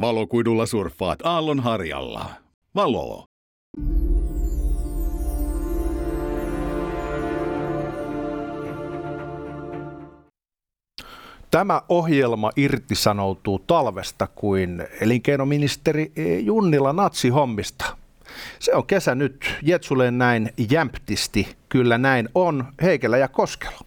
Valokuidulla 0.00 0.66
surffaat 0.66 1.18
aallonharjalla. 1.26 2.30
Valo. 2.74 3.24
Tämä 11.50 11.82
ohjelma 11.88 12.50
irtisanoutuu 12.56 13.58
talvesta 13.58 14.26
kuin 14.26 14.86
elinkeinoministeri 15.00 16.12
Junnila 16.40 16.92
natsihommista. 16.92 17.96
Se 18.58 18.74
on 18.74 18.86
kesä 18.86 19.14
nyt. 19.14 19.54
Jetsuleen 19.62 20.18
näin 20.18 20.50
jämptisti. 20.70 21.56
Kyllä 21.68 21.98
näin 21.98 22.28
on. 22.34 22.64
Heikelä 22.82 23.18
ja 23.18 23.28
Koskelo. 23.28 23.78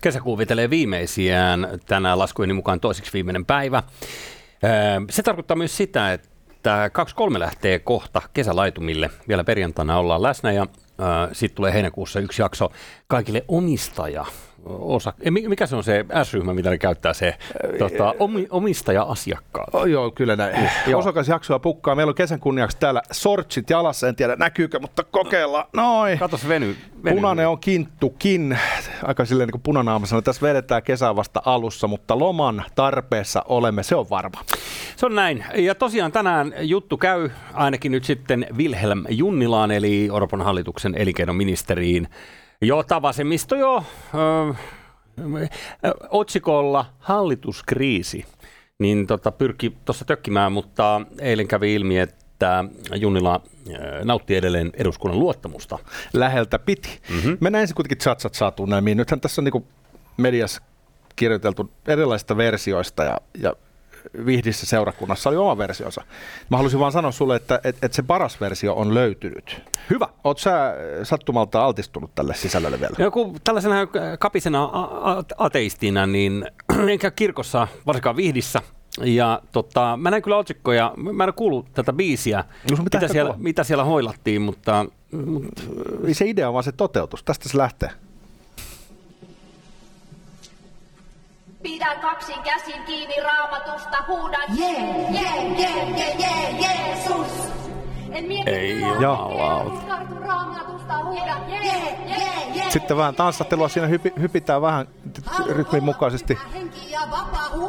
Kesä 0.00 0.20
kuvitelee 0.20 0.70
viimeisiään 0.70 1.68
tänään 1.86 2.18
laskujen 2.18 2.56
mukaan 2.56 2.80
toiseksi 2.80 3.12
viimeinen 3.12 3.44
päivä. 3.44 3.82
Se 5.10 5.22
tarkoittaa 5.22 5.56
myös 5.56 5.76
sitä, 5.76 6.12
että 6.12 6.90
2.3 7.30 7.38
lähtee 7.38 7.78
kohta 7.78 8.22
kesälaitumille. 8.34 9.10
Vielä 9.28 9.44
perjantaina 9.44 9.98
ollaan 9.98 10.22
läsnä 10.22 10.52
ja 10.52 10.66
sitten 11.32 11.56
tulee 11.56 11.72
heinäkuussa 11.72 12.20
yksi 12.20 12.42
jakso 12.42 12.72
kaikille 13.06 13.44
omistaja 13.48 14.24
osa, 14.66 15.12
mikä 15.30 15.66
se 15.66 15.76
on 15.76 15.84
se 15.84 16.04
S-ryhmä, 16.22 16.54
mitä 16.54 16.70
ne 16.70 16.78
käyttää, 16.78 17.12
se 17.12 17.34
tota, 17.78 18.14
omi, 18.18 18.46
omistaja-asiakkaat? 18.50 19.74
Oh, 19.74 19.84
joo, 19.84 20.10
kyllä 20.10 20.36
näin. 20.36 20.68
Uh, 20.88 20.98
Osakasjaksoa 20.98 21.58
pukkaa. 21.58 21.94
Meillä 21.94 22.10
on 22.10 22.14
kesän 22.14 22.40
kunniaksi 22.40 22.76
täällä 22.80 23.02
sortsit 23.10 23.70
jalassa, 23.70 24.08
en 24.08 24.16
tiedä 24.16 24.36
näkyykö, 24.36 24.78
mutta 24.78 25.04
kokeillaan. 25.04 25.64
Noin. 25.72 26.18
Katos 26.18 26.48
veny. 26.48 26.76
veny. 27.04 27.16
Punainen 27.16 27.48
on 27.48 27.58
kinttukin, 27.58 28.58
aika 29.04 29.24
silleen 29.24 29.46
niin 29.46 29.52
kuin 29.52 29.62
punanaamassa. 29.62 30.22
Tässä 30.22 30.42
vedetään 30.42 30.82
kesää 30.82 31.16
vasta 31.16 31.42
alussa, 31.44 31.88
mutta 31.88 32.18
loman 32.18 32.64
tarpeessa 32.74 33.42
olemme, 33.48 33.82
se 33.82 33.94
on 33.94 34.10
varma. 34.10 34.40
Se 34.96 35.06
on 35.06 35.14
näin. 35.14 35.44
Ja 35.54 35.74
tosiaan 35.74 36.12
tänään 36.12 36.54
juttu 36.58 36.96
käy 36.96 37.30
ainakin 37.54 37.92
nyt 37.92 38.04
sitten 38.04 38.46
Wilhelm 38.56 39.04
Junnilaan, 39.08 39.70
eli 39.70 40.08
Orpon 40.10 40.40
hallituksen 40.40 40.94
elinkeinoministeriin 40.94 42.08
jota 42.62 43.02
vasemmisto 43.02 43.56
jo 43.56 43.84
ö, 44.14 44.54
otsikolla 46.10 46.84
hallituskriisi 46.98 48.24
niin 48.78 49.06
tota, 49.06 49.32
pyrki 49.32 49.76
tuossa 49.84 50.04
tökkimään, 50.04 50.52
mutta 50.52 51.00
eilen 51.20 51.48
kävi 51.48 51.74
ilmi, 51.74 51.98
että 51.98 52.64
Junnila 52.94 53.40
nautti 54.04 54.36
edelleen 54.36 54.70
eduskunnan 54.74 55.18
luottamusta. 55.20 55.78
Läheltä 56.12 56.58
piti. 56.58 57.00
Mm-hmm. 57.10 57.38
Mennään 57.40 57.60
ensin 57.60 57.74
kuitenkin 57.74 57.98
chatsat 57.98 58.34
saatuun 58.34 58.68
näin. 58.68 58.84
Nythän 58.96 59.20
tässä 59.20 59.40
on 59.40 59.44
niin 59.44 59.66
mediassa 60.16 60.62
kirjoiteltu 61.16 61.70
erilaisista 61.86 62.36
versioista 62.36 63.04
ja, 63.04 63.18
ja 63.38 63.52
Vihdissä 64.26 64.66
seurakunnassa 64.66 65.30
oli 65.30 65.36
oma 65.36 65.58
versionsa. 65.58 66.04
Mä 66.50 66.56
halusin 66.56 66.80
vaan 66.80 66.92
sanoa 66.92 67.10
sulle, 67.10 67.36
että, 67.36 67.60
että, 67.64 67.86
että 67.86 67.96
se 67.96 68.02
paras 68.02 68.40
versio 68.40 68.74
on 68.74 68.94
löytynyt. 68.94 69.62
Hyvä. 69.90 70.08
Oot 70.24 70.38
sä 70.38 70.74
sattumalta 71.02 71.64
altistunut 71.64 72.14
tälle 72.14 72.34
sisällölle 72.34 72.80
vielä? 72.80 73.10
Kun 73.10 73.40
tällaisena 73.44 73.76
kapisena 74.18 74.70
ateistina, 75.38 76.06
niin 76.06 76.46
enkä 76.92 77.10
kirkossa, 77.10 77.68
varsinkaan 77.86 78.16
Vihdissä, 78.16 78.62
ja 79.00 79.42
tota, 79.52 79.96
mä 79.96 80.10
näin 80.10 80.22
kyllä 80.22 80.36
otsikkoja, 80.36 80.94
mä 80.96 81.24
en 81.24 81.34
kuullut 81.34 81.66
tätä 81.74 81.92
biisiä, 81.92 82.44
no, 82.70 82.76
mitä, 82.76 83.08
siellä, 83.08 83.34
mitä 83.38 83.64
siellä 83.64 83.84
hoilattiin, 83.84 84.42
mutta... 84.42 84.86
mutta... 85.26 85.62
Se 86.12 86.26
idea 86.26 86.48
on 86.48 86.54
vaan 86.54 86.64
se 86.64 86.72
toteutus, 86.72 87.22
tästä 87.22 87.48
se 87.48 87.58
lähtee. 87.58 87.90
Pidän 91.62 92.00
kaksin 92.00 92.42
käsin 92.42 92.82
kiinni 92.82 93.14
raamatusta, 93.22 94.04
huudan 94.08 94.56
jee, 94.56 95.06
jee, 95.10 95.42
jee, 95.58 95.84
jee, 95.90 96.16
jee, 96.18 96.50
Jeesus. 96.60 97.52
En 98.10 98.24
mieti, 98.24 98.50
Ei 98.50 98.80
jumalauta. 98.80 99.82
Sitten 102.68 102.96
vähän 102.96 103.14
tanssattelua 103.14 103.68
siinä 103.68 103.86
hypi, 103.86 104.12
hypitään 104.20 104.62
vähän 104.62 104.88
rytmin 105.46 105.84
mukaisesti. 105.84 106.38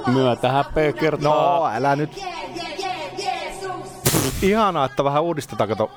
Myötä 0.08 0.52
häpeä 0.52 0.94
kertaa. 0.94 1.60
No, 1.60 1.68
älä 1.76 1.96
nyt. 1.96 2.24
Ihanaa, 4.42 4.86
että 4.86 5.04
vähän 5.04 5.24
uudistetaan, 5.24 5.70
kato. 5.70 5.92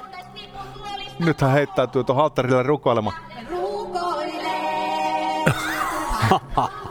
Nythän 1.18 1.50
heittäytyy 1.50 2.04
tuohon 2.04 2.24
alttarille 2.24 2.62
rukoilemaan. 2.62 3.16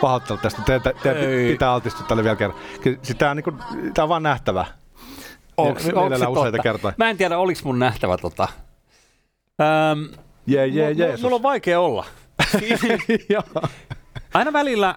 Pahoittelu 0.00 0.38
tästä. 0.38 0.62
Te, 0.66 0.80
te, 0.80 0.94
te 1.02 1.14
pitää 1.52 1.72
altistua 1.72 2.06
tälle 2.06 2.24
vielä 2.24 2.36
kerran. 2.36 2.58
Tämä 3.18 3.30
on, 3.30 3.36
niin 3.36 3.44
kuin, 3.44 3.56
tämä 3.94 4.04
on 4.04 4.08
vaan 4.08 4.22
nähtävä. 4.22 4.66
Onko 5.56 5.80
se 5.80 5.92
useita 6.28 6.58
kertoja. 6.58 6.94
Mä 6.96 7.10
en 7.10 7.16
tiedä, 7.16 7.38
oliko 7.38 7.60
mun 7.64 7.78
nähtävä 7.78 8.16
tota. 8.16 8.48
Ähm, 9.60 10.04
yeah, 10.52 10.74
yeah, 10.74 10.98
yeah, 10.98 11.20
mulla 11.22 11.36
on 11.36 11.42
vaikea 11.42 11.80
olla. 11.80 12.04
Aina 14.34 14.52
välillä 14.52 14.94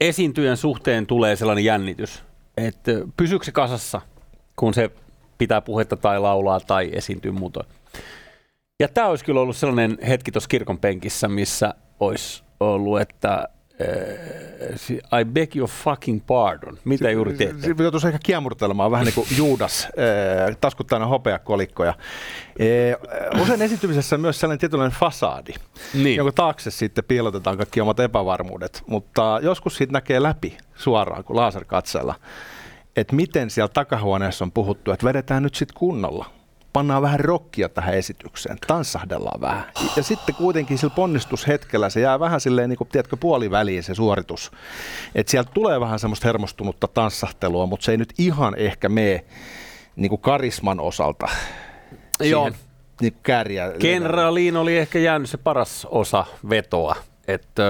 esiintyjen 0.00 0.56
suhteen 0.56 1.06
tulee 1.06 1.36
sellainen 1.36 1.64
jännitys, 1.64 2.22
että 2.56 2.92
pysyykö 3.16 3.44
se 3.44 3.52
kasassa, 3.52 4.00
kun 4.56 4.74
se 4.74 4.90
pitää 5.38 5.60
puhetta 5.60 5.96
tai 5.96 6.20
laulaa 6.20 6.60
tai 6.60 6.90
esiintyy 6.92 7.30
muutoin. 7.30 7.66
Ja 8.80 8.88
tämä 8.88 9.06
olisi 9.06 9.24
kyllä 9.24 9.40
ollut 9.40 9.56
sellainen 9.56 9.98
hetki 10.08 10.32
tuossa 10.32 10.48
kirkon 10.48 10.78
penkissä, 10.78 11.28
missä 11.28 11.74
olisi 12.00 12.44
ollut, 12.60 13.00
että 13.00 13.48
I 15.20 15.24
beg 15.24 15.56
your 15.56 15.70
fucking 15.70 16.26
pardon. 16.26 16.78
Mitä 16.84 17.10
juuri 17.10 17.34
teette? 17.34 17.62
Se 17.62 17.82
joutuisi 17.82 18.06
ehkä 18.06 18.18
kiemurtelemaan 18.24 18.90
vähän 18.90 19.04
niin 19.04 19.14
kuin 19.14 19.26
Juudas, 19.36 19.88
taskuttaina 20.60 21.06
hopeakolikkoja. 21.06 21.94
Usein 23.42 23.62
esiintymisessä 23.62 24.16
on 24.16 24.20
myös 24.20 24.40
sellainen 24.40 24.58
tietynlainen 24.58 24.98
fasaadi, 24.98 25.52
niin. 25.94 26.16
jonka 26.16 26.32
taakse 26.32 26.70
sitten 26.70 27.04
piilotetaan 27.04 27.56
kaikki 27.56 27.80
omat 27.80 28.00
epävarmuudet. 28.00 28.82
Mutta 28.86 29.40
joskus 29.42 29.76
siitä 29.76 29.92
näkee 29.92 30.22
läpi 30.22 30.58
suoraan, 30.74 31.24
kun 31.24 31.36
laserkatseella, 31.36 32.14
että 32.96 33.16
miten 33.16 33.50
siellä 33.50 33.68
takahuoneessa 33.68 34.44
on 34.44 34.52
puhuttu, 34.52 34.92
että 34.92 35.06
vedetään 35.06 35.42
nyt 35.42 35.54
sitten 35.54 35.78
kunnolla 35.78 36.30
pannaan 36.76 37.02
vähän 37.02 37.20
rokkia 37.20 37.68
tähän 37.68 37.94
esitykseen, 37.94 38.58
tanssahdellaan 38.66 39.40
vähän. 39.40 39.64
Ja 39.96 40.02
sitten 40.02 40.34
kuitenkin 40.34 40.78
sillä 40.78 40.94
ponnistushetkellä 40.94 41.90
se 41.90 42.00
jää 42.00 42.20
vähän 42.20 42.40
silleen, 42.40 42.68
niin 42.68 42.76
kuin, 42.76 42.88
tiedätkö, 42.88 43.16
puoliväliin 43.16 43.82
se 43.82 43.94
suoritus. 43.94 44.50
Että 45.14 45.30
sieltä 45.30 45.50
tulee 45.54 45.80
vähän 45.80 45.98
semmoista 45.98 46.28
hermostunutta 46.28 46.88
tanssahtelua, 46.88 47.66
mutta 47.66 47.84
se 47.84 47.92
ei 47.92 47.98
nyt 47.98 48.14
ihan 48.18 48.54
ehkä 48.56 48.88
mene 48.88 49.24
niin 49.96 50.08
kuin 50.08 50.20
karisman 50.20 50.80
osalta 50.80 51.28
Joo. 52.20 52.50
niin 53.00 53.16
kärjää. 53.22 53.72
Kenraaliin 53.72 54.56
oli 54.56 54.78
ehkä 54.78 54.98
jäänyt 54.98 55.30
se 55.30 55.36
paras 55.36 55.86
osa 55.90 56.24
vetoa. 56.48 56.96
Että 57.28 57.62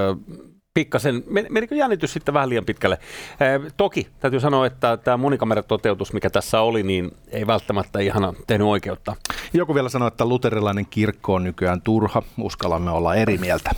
pikkasen, 0.77 1.25
menikö 1.51 1.75
jännitys 1.75 2.13
sitten 2.13 2.35
vähän 2.35 2.49
liian 2.49 2.65
pitkälle? 2.65 2.99
Eh, 3.41 3.73
toki 3.77 4.07
täytyy 4.21 4.41
sanoa, 4.41 4.67
että 4.67 4.97
tämä 4.97 5.17
monikameratoteutus, 5.17 6.13
mikä 6.13 6.31
tässä 6.31 6.61
oli, 6.61 6.83
niin 6.83 7.11
ei 7.29 7.47
välttämättä 7.47 7.99
ihan 8.01 8.37
tehnyt 8.47 8.67
oikeutta. 8.67 9.17
Joku 9.53 9.75
vielä 9.75 9.89
sanoi, 9.89 10.09
että 10.09 10.25
luterilainen 10.25 10.87
kirkko 10.87 11.35
on 11.35 11.45
nykyään 11.45 11.83
turha, 11.83 12.23
uskallamme 12.41 12.91
olla 12.91 13.15
eri 13.15 13.39
mieltä. 13.39 13.71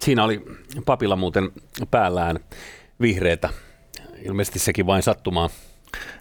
Siinä 0.00 0.24
oli 0.24 0.44
papilla 0.86 1.16
muuten 1.16 1.52
päällään 1.90 2.38
vihreitä, 3.00 3.48
ilmeisesti 4.22 4.58
sekin 4.58 4.86
vain 4.86 5.02
sattumaa. 5.02 5.50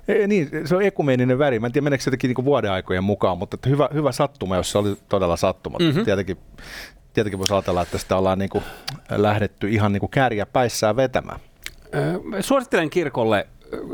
Ei, 0.07 0.28
niin, 0.28 0.50
se 0.66 0.75
on 0.75 0.84
ekumeeninen 0.84 1.40
väri. 1.40 1.59
Mä 1.59 1.68
en 1.68 1.74
tiedä, 1.74 1.84
meneekö 1.84 2.03
se 2.03 2.07
jotenkin 2.07 2.34
niin 2.38 2.45
vuodeaikojen 2.45 3.03
mukaan, 3.03 3.38
mutta 3.38 3.56
että 3.56 3.69
hyvä, 3.69 3.90
hyvä 3.94 4.12
sattuma, 4.12 4.56
jos 4.56 4.72
se 4.72 4.78
oli 4.78 4.95
todella 5.09 5.38
sattuma. 5.38 5.78
Mm-hmm. 5.80 6.06
Tietenkin 6.06 6.38
tietenkin 7.13 7.40
voisi 7.40 7.53
ajatella, 7.53 7.81
että 7.81 7.97
sitä 7.97 8.18
ollaan 8.18 8.40
niin 8.40 8.50
kuin 8.50 8.63
lähdetty 9.09 9.69
ihan 9.69 9.94
niin 9.94 10.00
kuin 10.00 10.09
kääriä 10.09 10.46
päissään 10.46 10.96
vetämään. 10.96 11.40
Suosittelen 12.39 12.89
kirkolle, 12.89 13.48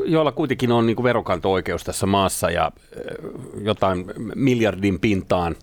jolla 0.04 0.32
kuitenkin 0.32 0.72
on 0.72 0.86
niin 0.86 0.96
kuin 0.96 1.04
verokanto-oikeus 1.04 1.84
tässä 1.84 2.06
maassa 2.06 2.50
ja 2.50 2.72
jotain 3.62 4.04
miljardin 4.34 5.00
pintaan 5.00 5.56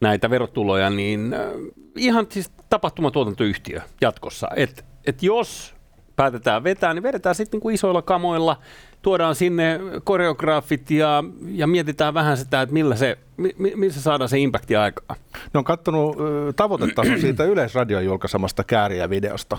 näitä 0.00 0.30
verotuloja, 0.30 0.90
niin 0.90 1.34
ihan 1.96 2.26
siis 2.30 2.50
tapahtumatuotantoyhtiö 2.70 3.80
jatkossa. 4.00 4.48
Et, 4.56 4.84
et 5.06 5.22
jos 5.22 5.74
päätetään 6.16 6.64
vetää, 6.64 6.94
niin 6.94 7.02
vedetään 7.02 7.34
sitten 7.34 7.60
niin 7.64 7.74
isoilla 7.74 8.02
kamoilla, 8.02 8.56
tuodaan 9.08 9.34
sinne 9.34 9.80
koreograafit 10.04 10.90
ja, 10.90 11.24
ja 11.50 11.66
mietitään 11.66 12.14
vähän 12.14 12.36
sitä, 12.36 12.62
että 12.62 12.72
millä 12.72 12.96
se, 12.96 13.18
mi, 13.36 13.54
missä 13.76 14.02
saadaan 14.02 14.28
se 14.28 14.38
impakti 14.38 14.76
aikaa. 14.76 15.16
Ne 15.54 15.58
on 15.58 15.64
kattonut 15.64 16.16
tavoitetason 16.56 17.20
siitä 17.20 17.44
Yleisradion 17.44 18.04
julkaisemasta 18.04 18.64
kääriä 18.64 19.10
videosta 19.10 19.58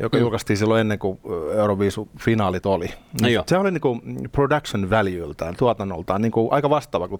joka 0.00 0.16
mm. 0.16 0.20
julkaistiin 0.20 0.56
silloin 0.56 0.80
ennen 0.80 0.98
kuin 0.98 1.20
Euroviisu-finaalit 1.54 2.66
oli. 2.66 2.86
No 3.22 3.28
se 3.46 3.58
oli 3.58 3.70
niin 3.70 3.80
kuin 3.80 4.00
production 4.32 4.90
valueltaan, 4.90 5.56
tuotannoltaan 5.56 6.22
niin 6.22 6.32
kuin 6.32 6.52
aika 6.52 6.70
vastaava. 6.70 7.08
Kuin 7.08 7.18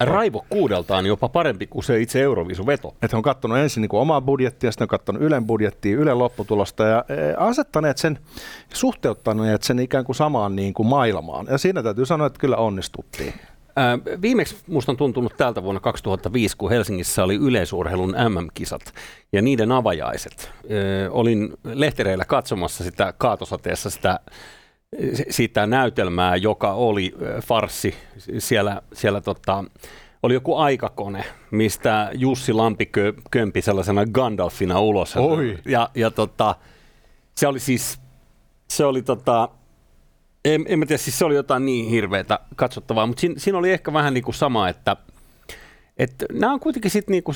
kuudeltaan 0.48 1.06
jopa 1.06 1.28
parempi 1.28 1.66
kuin 1.66 1.84
se 1.84 2.00
itse 2.00 2.22
Euroviisu-veto. 2.22 2.94
Että 3.02 3.16
on 3.16 3.22
katsonut 3.22 3.58
ensin 3.58 3.80
niin 3.80 3.88
kuin 3.88 4.00
omaa 4.00 4.20
budjettia, 4.20 4.72
sitten 4.72 4.84
on 4.84 4.88
katsonut 4.88 5.22
Ylen 5.22 5.46
budjettia, 5.46 5.96
Ylen 5.96 6.18
lopputulosta 6.18 6.84
ja 6.84 7.04
e, 7.08 7.14
asettaneet 7.36 7.98
sen, 7.98 8.18
suhteuttaneet 8.74 9.62
sen 9.62 9.78
ikään 9.78 10.04
kuin 10.04 10.16
samaan 10.16 10.56
niin 10.56 10.74
kuin 10.74 10.86
maailmaan. 10.86 11.46
Ja 11.50 11.58
siinä 11.58 11.82
täytyy 11.82 12.06
sanoa, 12.06 12.26
että 12.26 12.38
kyllä 12.38 12.56
onnistuttiin. 12.56 13.34
Viimeksi 14.22 14.56
minusta 14.66 14.92
on 14.92 14.96
tuntunut 14.96 15.36
tältä 15.36 15.62
vuonna 15.62 15.80
2005, 15.80 16.56
kun 16.56 16.70
Helsingissä 16.70 17.24
oli 17.24 17.34
yleisurheilun 17.34 18.14
MM-kisat 18.28 18.94
ja 19.32 19.42
niiden 19.42 19.72
avajaiset. 19.72 20.50
Olin 21.10 21.52
lehtereillä 21.64 22.24
katsomassa 22.24 22.84
sitä 22.84 23.14
kaatosateessa 23.18 23.90
sitä, 23.90 24.20
sitä 25.30 25.66
näytelmää, 25.66 26.36
joka 26.36 26.72
oli 26.72 27.14
farsi. 27.42 27.94
Siellä, 28.38 28.82
siellä 28.92 29.20
tota, 29.20 29.64
oli 30.22 30.34
joku 30.34 30.56
aikakone, 30.56 31.24
mistä 31.50 32.10
Jussi 32.14 32.52
Lampi 32.52 32.90
kömpi 33.30 33.62
sellaisena 33.62 34.06
Gandalfina 34.06 34.80
ulos. 34.80 35.16
Oi. 35.16 35.58
Ja, 35.64 35.90
ja 35.94 36.10
tota, 36.10 36.54
se 37.36 37.46
oli 37.46 37.60
siis, 37.60 38.00
se 38.68 38.84
oli 38.84 39.02
tota, 39.02 39.48
en, 40.44 40.64
en 40.68 40.78
mä 40.78 40.86
tiedä, 40.86 41.02
siis 41.02 41.18
se 41.18 41.24
oli 41.24 41.34
jotain 41.34 41.66
niin 41.66 41.90
hirveätä 41.90 42.38
katsottavaa, 42.56 43.06
mutta 43.06 43.20
siinä, 43.20 43.34
siinä 43.38 43.58
oli 43.58 43.72
ehkä 43.72 43.92
vähän 43.92 44.14
niin 44.14 44.24
kuin 44.24 44.34
sama, 44.34 44.68
että, 44.68 44.96
että 45.98 46.26
nämä 46.32 46.52
on 46.52 46.60
kuitenkin 46.60 46.90
sitten 46.90 47.12
niin 47.12 47.22
kuin 47.22 47.34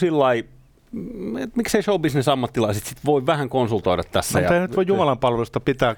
sillä 0.95 1.49
miksei 1.57 1.83
showbusiness-ammattilaiset 1.83 2.85
sit 2.85 2.99
voi 3.05 3.27
vähän 3.27 3.49
konsultoida 3.49 4.03
tässä. 4.05 4.41
No, 4.41 4.55
ja... 4.55 4.61
nyt 4.61 4.77
voi 4.77 4.85
Jumalan 4.87 5.19
palvelusta 5.19 5.61
pitää 5.61 5.97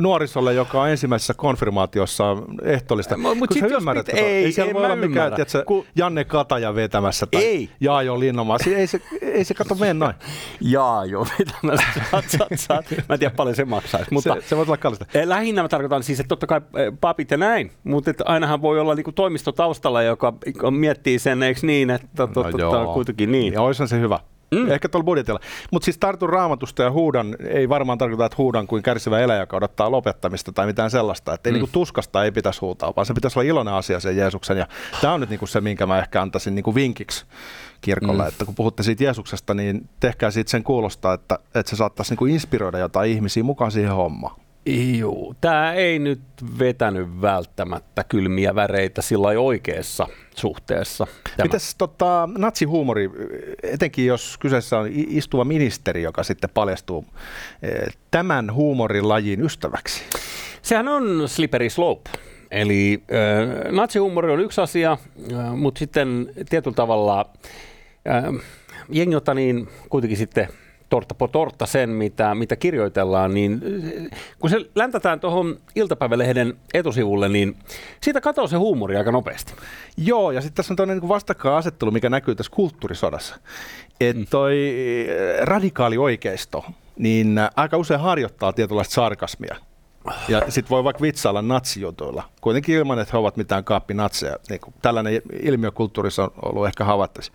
nuorisolle, 0.00 0.54
joka 0.54 0.82
on 0.82 0.88
ensimmäisessä 0.88 1.34
konfirmaatiossa 1.34 2.24
ehtoollista. 2.62 3.16
Mutta 3.16 3.54
sit 3.54 3.64
ymmärrät, 3.70 4.06
pitä, 4.06 4.18
ei, 4.18 4.44
ei 4.44 4.52
siellä 4.52 4.74
voi 4.74 4.84
olla 4.84 4.96
mikään 4.96 5.34
tiedätkö, 5.34 5.64
Ku... 5.66 5.86
Janne 5.96 6.24
Kataja 6.24 6.74
vetämässä 6.74 7.26
tai 7.26 7.44
ei. 7.44 7.70
Jaajo 7.80 8.20
Linnomaa. 8.20 8.58
Ei 8.76 8.86
se, 8.86 9.00
ei 9.20 9.44
se 9.44 9.54
kato 9.54 9.74
mene 9.74 9.94
noin. 9.94 10.14
Jaajo 10.60 11.26
vetämässä. 11.38 11.86
Saat, 12.10 12.24
saat, 12.28 12.48
saat. 12.56 12.84
Mä 13.08 13.14
en 13.14 13.18
tiedä 13.18 13.34
paljon 13.34 13.56
se 13.56 13.64
maksaisi. 13.64 14.12
Mutta 14.12 14.34
se, 14.34 14.48
se 14.48 14.56
voi 14.56 14.64
olla 14.64 14.76
kallista. 14.76 15.06
Eh, 15.14 15.26
lähinnä 15.26 15.62
mä 15.62 15.68
tarkoitan 15.68 16.02
siis, 16.02 16.20
että 16.20 16.28
totta 16.28 16.46
kai 16.46 16.60
eh, 16.76 16.92
papit 17.00 17.30
ja 17.30 17.36
näin, 17.36 17.72
mutta 17.84 18.12
ainahan 18.24 18.62
voi 18.62 18.80
olla 18.80 18.94
niinku 18.94 19.12
toimisto 19.12 19.52
taustalla, 19.52 20.02
joka 20.02 20.34
miettii 20.70 21.18
sen, 21.18 21.42
eikö 21.42 21.60
niin, 21.62 21.90
että 21.90 22.06
no, 22.18 22.26
to, 22.26 22.42
to, 22.42 22.58
to, 22.58 22.92
kuitenkin 22.94 23.32
niin. 23.32 23.52
Ja 23.52 23.62
on 23.86 23.88
se 23.88 24.00
hyvä. 24.00 24.20
Mm. 24.54 24.70
Ehkä 24.70 24.88
tuolla 24.88 25.04
budjetilla. 25.04 25.40
Mutta 25.70 25.84
siis 25.84 25.98
tartun 25.98 26.28
raamatusta 26.28 26.82
ja 26.82 26.90
huudan, 26.90 27.36
ei 27.48 27.68
varmaan 27.68 27.98
tarkoita, 27.98 28.24
että 28.24 28.36
huudan 28.38 28.66
kuin 28.66 28.82
kärsivä 28.82 29.20
eläjä, 29.20 29.40
joka 29.40 29.56
odottaa 29.56 29.90
lopettamista 29.90 30.52
tai 30.52 30.66
mitään 30.66 30.90
sellaista. 30.90 31.34
Että 31.34 31.50
mm. 31.50 31.54
niinku 31.54 31.68
tuskasta 31.72 32.24
ei 32.24 32.32
pitäisi 32.32 32.60
huutaa, 32.60 32.92
vaan 32.96 33.06
se 33.06 33.14
pitäisi 33.14 33.38
olla 33.38 33.48
iloinen 33.48 33.74
asia 33.74 34.00
sen 34.00 34.16
Jeesuksen. 34.16 34.58
Ja 34.58 34.66
tämä 35.00 35.14
on 35.14 35.20
nyt 35.20 35.30
niinku 35.30 35.46
se, 35.46 35.60
minkä 35.60 35.86
mä 35.86 35.98
ehkä 35.98 36.22
antaisin 36.22 36.54
niinku 36.54 36.74
vinkiksi 36.74 37.24
kirkolle. 37.80 38.22
Mm. 38.22 38.28
Että 38.28 38.44
kun 38.44 38.54
puhutte 38.54 38.82
siitä 38.82 39.04
Jeesuksesta, 39.04 39.54
niin 39.54 39.88
tehkää 40.00 40.30
siitä 40.30 40.50
sen 40.50 40.64
kuulostaa, 40.64 41.14
että, 41.14 41.38
että 41.54 41.70
se 41.70 41.76
saattaisi 41.76 42.12
niinku 42.12 42.26
inspiroida 42.26 42.78
jotain 42.78 43.10
ihmisiä 43.10 43.42
mukaan 43.42 43.72
siihen 43.72 43.92
hommaan. 43.92 44.45
Joo, 44.66 45.34
tämä 45.40 45.72
ei 45.72 45.98
nyt 45.98 46.20
vetänyt 46.58 47.20
välttämättä 47.20 48.04
kylmiä 48.04 48.54
väreitä 48.54 49.02
sillä 49.02 49.28
oikeassa 49.28 50.06
suhteessa. 50.36 51.06
Mitäs 51.42 51.74
tota, 51.74 52.28
natsihuumori, 52.38 53.10
etenkin 53.62 54.06
jos 54.06 54.38
kyseessä 54.38 54.78
on 54.78 54.88
istuva 54.92 55.44
ministeri, 55.44 56.02
joka 56.02 56.22
sitten 56.22 56.50
paljastuu 56.54 57.06
eh, 57.62 57.88
tämän 58.10 58.54
huumorilajin 58.54 59.42
ystäväksi? 59.42 60.02
Sehän 60.62 60.88
on 60.88 61.28
slippery 61.28 61.70
slope. 61.70 62.10
Eli 62.50 63.02
äh, 63.12 63.72
natsihuumori 63.72 64.32
on 64.32 64.40
yksi 64.40 64.60
asia, 64.60 64.98
äh, 65.32 65.56
mutta 65.56 65.78
sitten 65.78 66.32
tietyllä 66.48 66.74
tavalla 66.74 67.30
äh, 68.08 68.24
jengi 68.88 69.16
niin 69.34 69.68
kuitenkin 69.88 70.18
sitten 70.18 70.48
torta 70.88 71.14
po 71.14 71.28
torta 71.28 71.66
sen, 71.66 71.90
mitä, 71.90 72.34
mitä 72.34 72.56
kirjoitellaan, 72.56 73.34
niin 73.34 73.60
kun 74.38 74.50
se 74.50 74.56
läntätään 74.74 75.20
tuohon 75.20 75.56
iltapäivälehden 75.74 76.54
etusivulle, 76.74 77.28
niin 77.28 77.56
siitä 78.02 78.20
katoaa 78.20 78.48
se 78.48 78.56
huumori 78.56 78.96
aika 78.96 79.12
nopeasti. 79.12 79.52
Joo, 79.96 80.30
ja 80.30 80.40
sitten 80.40 80.56
tässä 80.56 80.72
on 80.72 80.76
toinen 80.76 80.98
niin 80.98 81.08
vastakkainasettelu, 81.08 81.90
mikä 81.90 82.10
näkyy 82.10 82.34
tässä 82.34 82.52
kulttuurisodassa. 82.54 83.36
Että 84.00 84.22
mm. 84.22 84.26
toi 84.30 84.56
mm. 85.08 85.46
radikaali 85.46 85.98
oikeisto, 85.98 86.64
niin 86.98 87.40
aika 87.56 87.76
usein 87.76 88.00
harjoittaa 88.00 88.52
tietynlaista 88.52 88.94
sarkasmia. 88.94 89.56
Ja 90.28 90.42
sitten 90.48 90.70
voi 90.70 90.84
vaikka 90.84 91.02
vitsailla 91.02 91.42
natsijutuilla, 91.42 92.22
kuitenkin 92.40 92.74
ilman, 92.74 92.98
että 92.98 93.12
he 93.12 93.18
ovat 93.18 93.36
mitään 93.36 93.64
kaappinatseja. 93.64 94.36
Niin 94.48 94.60
tällainen 94.82 95.22
ilmiö 95.42 95.70
kulttuurissa 95.70 96.22
on 96.22 96.30
ollut 96.42 96.66
ehkä 96.66 96.84
havaittavissa. 96.84 97.32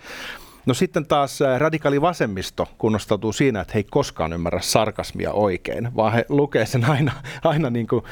No 0.65 0.73
sitten 0.73 1.05
taas 1.05 1.39
radikaali 1.57 2.01
vasemmisto 2.01 2.67
kunnostautuu 2.77 3.33
siinä, 3.33 3.61
että 3.61 3.73
he 3.73 3.79
ei 3.79 3.83
koskaan 3.83 4.33
ymmärrä 4.33 4.59
sarkasmia 4.61 5.31
oikein, 5.33 5.95
vaan 5.95 6.13
he 6.13 6.25
lukee 6.29 6.65
sen 6.65 6.85
aina, 6.85 7.11
aina 7.43 7.69
niin 7.69 7.87
kuin 7.87 8.03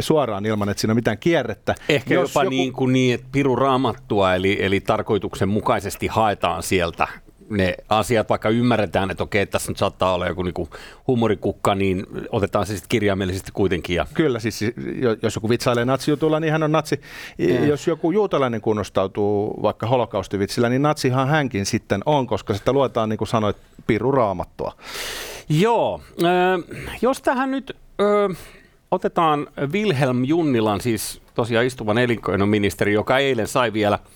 suoraan 0.00 0.46
ilman, 0.46 0.68
että 0.68 0.80
siinä 0.80 0.92
on 0.92 0.96
mitään 0.96 1.18
kierrettä. 1.18 1.74
Ehkä 1.88 2.14
Jos 2.14 2.30
jopa 2.30 2.44
joku... 2.44 2.50
niin, 2.50 2.72
kuin 2.72 2.92
niin, 2.92 3.14
että 3.14 3.26
piru 3.32 3.56
raamattua, 3.56 4.34
eli, 4.34 4.58
eli 4.60 4.80
tarkoituksenmukaisesti 4.80 6.06
haetaan 6.06 6.62
sieltä 6.62 7.08
ne 7.50 7.74
asiat, 7.88 8.28
vaikka 8.28 8.48
ymmärretään, 8.48 9.10
että 9.10 9.22
okei, 9.22 9.46
tässä 9.46 9.70
nyt 9.70 9.78
saattaa 9.78 10.14
olla 10.14 10.26
joku 10.26 10.42
niinku 10.42 10.68
humorikukka, 11.06 11.74
niin 11.74 12.06
otetaan 12.30 12.66
se 12.66 12.72
sitten 12.72 12.88
kirjaimellisesti 12.88 13.50
kuitenkin. 13.54 13.96
Ja... 13.96 14.06
Kyllä, 14.14 14.38
siis 14.38 14.60
jos 15.22 15.34
joku 15.34 15.48
vitsailee 15.48 15.84
natsijutulla, 15.84 16.40
niin 16.40 16.52
hän 16.52 16.62
on 16.62 16.72
natsi. 16.72 17.00
Mm. 17.38 17.66
Jos 17.66 17.86
joku 17.86 18.10
juutalainen 18.10 18.60
kunnostautuu 18.60 19.62
vaikka 19.62 19.86
holokaustivitsillä, 19.86 20.68
niin 20.68 20.82
natsihan 20.82 21.28
hänkin 21.28 21.66
sitten 21.66 22.02
on, 22.06 22.26
koska 22.26 22.54
sitä 22.54 22.72
luetaan, 22.72 23.08
niin 23.08 23.18
kuin 23.18 23.28
sanoit, 23.28 23.56
piru 23.86 24.12
raamattua. 24.12 24.72
Joo, 25.48 26.00
äh, 26.24 26.30
jos 27.02 27.22
tähän 27.22 27.50
nyt 27.50 27.76
äh, 28.00 28.36
otetaan 28.90 29.46
Wilhelm 29.72 30.24
Junnilan, 30.24 30.80
siis 30.80 31.22
tosiaan 31.34 31.66
istuvan 31.66 31.98
elinkeinoministeri, 31.98 32.92
joka 32.92 33.18
eilen 33.18 33.48
sai 33.48 33.72
vielä– 33.72 33.98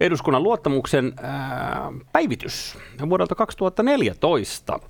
eduskunnan 0.00 0.42
luottamuksen 0.42 1.12
ää, 1.22 1.92
päivitys 2.12 2.78
vuodelta 3.08 3.34
2014. 3.34 4.80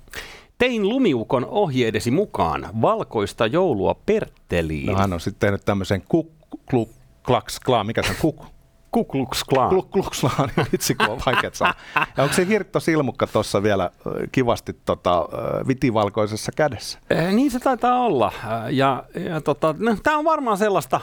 Tein 0.57 0.89
lumiukon 0.89 1.45
ohjeidesi 1.45 2.11
mukaan 2.11 2.69
valkoista 2.81 3.47
joulua 3.47 3.95
Pertteliin. 4.05 4.85
No 4.85 4.95
hän 4.95 5.13
on 5.13 5.19
sitten 5.19 5.39
tehnyt 5.39 5.65
tämmöisen 5.65 6.01
kuk, 6.09 6.27
kluk, 6.69 6.89
klaks, 7.25 7.59
kla, 7.59 7.83
mikä 7.83 8.03
se 8.03 8.09
on, 8.09 8.15
kuk, 8.21 8.45
Kukluks 8.95 9.43
Klan. 9.43 9.69
Kukluks 9.69 10.19
Klan, 10.19 10.51
vitsi 10.71 10.95
kun 10.95 11.09
on 11.09 11.19
vaikea 11.25 11.51
Ja 12.17 12.23
onko 12.23 12.35
se 12.35 12.47
Hirtto 12.47 12.79
Silmukka 12.79 13.27
tuossa 13.27 13.63
vielä 13.63 13.91
kivasti 14.31 14.73
tota, 14.85 15.27
vitivalkoisessa 15.67 16.51
kädessä? 16.51 16.99
Eh, 17.09 17.33
niin 17.33 17.51
se 17.51 17.59
taitaa 17.59 17.99
olla. 17.99 18.31
Ja, 18.69 19.03
ja 19.29 19.41
tota, 19.41 19.75
no, 19.79 19.97
tämä 20.03 20.17
on 20.17 20.25
varmaan 20.25 20.57
sellaista 20.57 21.01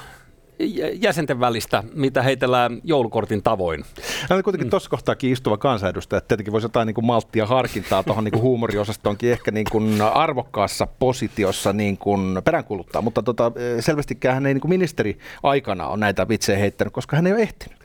jäsenten 0.93 1.41
välistä, 1.41 1.85
mitä 1.95 2.23
heitellään 2.23 2.81
joulukortin 2.85 3.43
tavoin. 3.43 3.85
Hän 4.31 4.37
on 4.37 4.43
kuitenkin 4.43 4.67
mm. 4.67 4.71
tuossa 4.71 4.91
kohtaa 4.91 5.15
istuva 5.23 5.57
kansanedustaja, 5.57 6.19
että 6.19 6.29
tietenkin 6.29 6.53
voisi 6.53 6.65
jotain 6.65 6.87
niin 6.87 6.95
kuin 6.95 7.05
malttia 7.05 7.47
harkintaa 7.47 8.03
tuohon 8.03 8.25
niin 8.25 8.43
huumoriosastoonkin 8.43 9.33
ehkä 9.33 9.51
niin 9.51 9.67
kuin 9.71 10.03
arvokkaassa 10.03 10.87
positiossa 10.87 11.73
niin 11.73 11.99
kuin 11.99 12.43
peräänkuluttaa, 12.45 13.03
mutta 13.03 13.23
tota, 13.23 13.53
selvästikään 13.81 14.35
hän 14.35 14.47
ei 14.47 14.55
niin 14.55 14.61
kuin 14.61 14.69
ministeri 14.69 15.19
aikana 15.43 15.89
ole 15.89 15.99
näitä 15.99 16.29
vitsejä 16.29 16.59
heittänyt, 16.59 16.93
koska 16.93 17.17
hän 17.17 17.27
ei 17.27 17.33
ole 17.33 17.43
ehtinyt. 17.43 17.79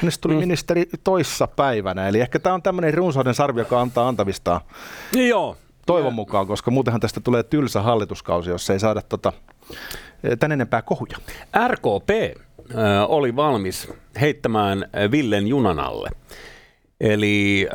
Hänestä 0.00 0.22
tuli 0.22 0.34
mm. 0.34 0.40
ministeri 0.40 0.86
toissa 1.04 1.46
päivänä, 1.46 2.08
eli 2.08 2.20
ehkä 2.20 2.38
tämä 2.38 2.54
on 2.54 2.62
tämmöinen 2.62 2.94
runsauden 2.94 3.34
sarvi, 3.34 3.60
joka 3.60 3.80
antaa 3.80 4.08
antavistaan. 4.08 4.60
Joo. 5.12 5.56
Toivon 5.86 6.14
mukaan, 6.14 6.46
koska 6.46 6.70
muutenhan 6.70 7.00
tästä 7.00 7.20
tulee 7.20 7.42
tylsä 7.42 7.82
hallituskausi, 7.82 8.50
jos 8.50 8.70
ei 8.70 8.80
saada 8.80 9.02
tota, 9.02 9.32
tän 10.38 10.52
enempää 10.52 10.82
kohuja. 10.82 11.16
RKP 11.68 12.08
oli 13.08 13.36
valmis 13.36 13.92
heittämään 14.20 14.90
Villen 15.10 15.46
junan 15.46 15.78
alle. 15.78 16.10
Eli 17.00 17.68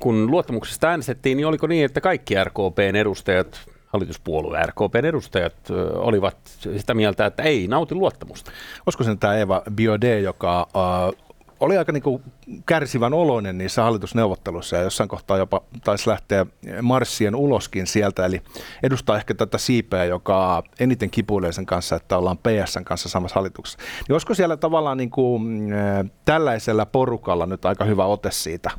kun 0.00 0.30
luottamuksesta 0.30 0.88
äänestettiin, 0.88 1.36
niin 1.36 1.46
oliko 1.46 1.66
niin, 1.66 1.84
että 1.84 2.00
kaikki 2.00 2.44
RKPn 2.44 2.96
edustajat, 2.96 3.60
hallituspuolue 3.86 4.62
RKPn 4.66 5.04
edustajat 5.04 5.54
olivat 5.94 6.36
sitä 6.76 6.94
mieltä, 6.94 7.26
että 7.26 7.42
ei 7.42 7.66
nauti 7.68 7.94
luottamusta? 7.94 8.50
Olisiko 8.86 9.04
se 9.04 9.16
tämä 9.16 9.36
Eva 9.36 9.62
Biode, 9.74 10.20
joka 10.20 10.68
oli 11.60 11.78
aika 11.78 11.92
niin 11.92 12.02
kuin 12.02 12.22
kärsivän 12.66 13.14
oloinen 13.14 13.58
niissä 13.58 13.82
hallitusneuvotteluissa 13.82 14.76
ja 14.76 14.82
jossain 14.82 15.08
kohtaa 15.08 15.36
jopa 15.36 15.60
taisi 15.84 16.10
lähteä 16.10 16.46
marssien 16.82 17.34
uloskin 17.34 17.86
sieltä, 17.86 18.26
eli 18.26 18.42
edustaa 18.82 19.16
ehkä 19.16 19.34
tätä 19.34 19.58
siipeä, 19.58 20.04
joka 20.04 20.62
eniten 20.80 21.10
kipuilee 21.10 21.52
sen 21.52 21.66
kanssa, 21.66 21.96
että 21.96 22.18
ollaan 22.18 22.38
PSN 22.38 22.84
kanssa 22.84 23.08
samassa 23.08 23.34
hallituksessa. 23.34 23.78
Niin 23.78 24.14
olisiko 24.14 24.34
siellä 24.34 24.56
tavallaan 24.56 24.96
niin 24.96 25.10
kuin, 25.10 25.72
äh, 25.72 26.10
tällaisella 26.24 26.86
porukalla 26.86 27.46
nyt 27.46 27.64
aika 27.64 27.84
hyvä 27.84 28.04
ote 28.04 28.30
siitä, 28.30 28.70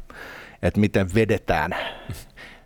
että 0.62 0.80
miten 0.80 1.10
vedetään 1.16 1.76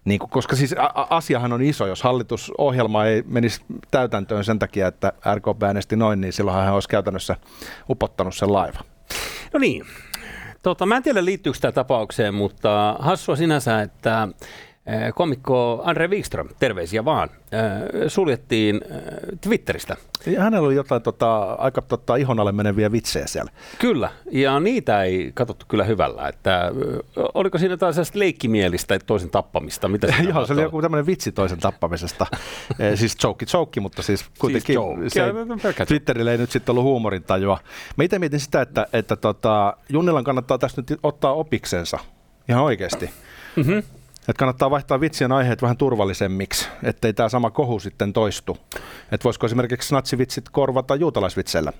niin 0.06 0.20
kuin, 0.20 0.30
koska 0.30 0.56
siis 0.56 0.76
a- 0.78 1.08
asiahan 1.10 1.54
on 1.54 1.62
iso, 1.62 1.88
jos 1.88 2.04
hallitusohjelma 2.04 3.06
ei 3.06 3.24
menisi 3.28 3.62
täytäntöön 3.92 4.44
sen 4.44 4.60
takia, 4.60 4.88
että 4.88 5.14
RKP 5.36 5.64
äänesti 5.64 5.96
noin, 5.96 6.22
niin 6.22 6.34
silloinhan 6.34 6.66
hän 6.66 6.74
olisi 6.74 6.90
käytännössä 6.90 7.36
upottanut 7.90 8.36
sen 8.36 8.54
laiva. 8.54 8.80
No 9.54 9.60
niin. 9.60 9.86
Tota, 10.62 10.86
mä 10.86 10.98
en 10.98 11.04
tiedä 11.04 11.26
liittyykö 11.26 11.60
tämä 11.62 11.72
tapaukseen, 11.72 12.34
mutta 12.34 12.96
hassua 13.00 13.36
sinänsä, 13.36 13.82
että 13.82 14.28
komikko 15.16 15.82
Andre 15.86 16.08
Wikström, 16.08 16.50
terveisiä 16.60 17.06
vaan, 17.06 17.30
eh, 17.52 18.04
suljettiin 18.08 18.82
eh, 18.90 19.02
Twitteristä. 19.42 19.96
Ja 20.26 20.42
hänellä 20.42 20.68
oli 20.68 20.76
jotain 20.76 21.02
tota, 21.02 21.54
aika 21.54 21.82
tota, 21.82 22.16
ihon 22.16 22.40
alle 22.40 22.52
meneviä 22.52 22.92
vitsejä 22.92 23.28
siellä. 23.28 23.52
Kyllä, 23.80 24.10
ja 24.32 24.60
niitä 24.60 25.04
ei 25.04 25.32
katsottu 25.34 25.66
kyllä 25.70 25.84
hyvällä. 25.84 26.28
Että, 26.28 26.72
oliko 27.34 27.58
siinä 27.58 27.74
jotain 27.74 27.94
sellaista 27.94 28.20
leikkimielistä 28.20 29.00
toisen 29.00 29.30
tappamista? 29.30 29.88
Mitä 29.88 30.08
Joo, 30.34 30.46
se 30.46 30.54
oli 30.54 30.62
joku 30.62 30.82
tämmöinen 30.82 31.06
vitsi 31.06 31.32
toisen 31.32 31.60
tappamisesta. 31.60 32.26
siis 32.96 33.18
joke, 33.24 33.46
joke, 33.54 33.80
mutta 33.80 34.02
siis 34.02 34.26
kuitenkin 34.40 34.80
siis 35.00 35.14
se 35.14 35.24
ei, 35.24 35.86
Twitterille 35.86 36.32
ei 36.32 36.38
nyt 36.38 36.52
sitten 36.52 36.74
ollut 36.74 36.84
huumorintajua. 36.84 37.60
Mä 37.98 38.04
itse 38.04 38.20
mietin 38.20 38.40
sitä, 38.40 38.62
että, 38.62 38.88
että 38.94 39.16
tota, 39.16 39.78
Junnilan 39.90 40.24
kannattaa 40.24 40.58
tässä 40.58 40.82
nyt 40.82 41.00
ottaa 41.04 41.34
opiksensa 41.34 42.00
ihan 42.50 42.64
oikeasti. 42.64 43.10
Mm-hmm. 43.56 43.84
Että 44.30 44.40
kannattaa 44.40 44.72
vaihtaa 44.72 45.00
vitsien 45.00 45.32
aiheet 45.32 45.62
vähän 45.62 45.78
turvallisemmiksi, 45.78 46.68
ettei 46.84 47.14
tämä 47.14 47.30
sama 47.30 47.52
kohu 47.52 47.80
sitten 47.80 48.14
toistu. 48.14 48.58
Että 49.12 49.24
voisiko 49.24 49.46
esimerkiksi 49.46 49.94
natsivitsit 49.94 50.50
korvata 50.50 50.96
juutalaisvitseillä? 50.96 51.74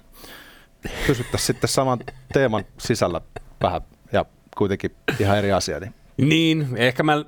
Pysyttäisiin 1.08 1.48
sitten 1.48 1.70
saman 1.70 2.00
teeman 2.34 2.64
sisällä 2.78 3.22
vähän 3.62 3.82
ja 4.12 4.26
kuitenkin 4.58 4.96
ihan 5.20 5.38
eri 5.38 5.52
asia. 5.52 5.80
Niin. 5.80 5.94
Niin, 6.18 6.68
ehkä 6.76 7.04
mä, 7.04 7.26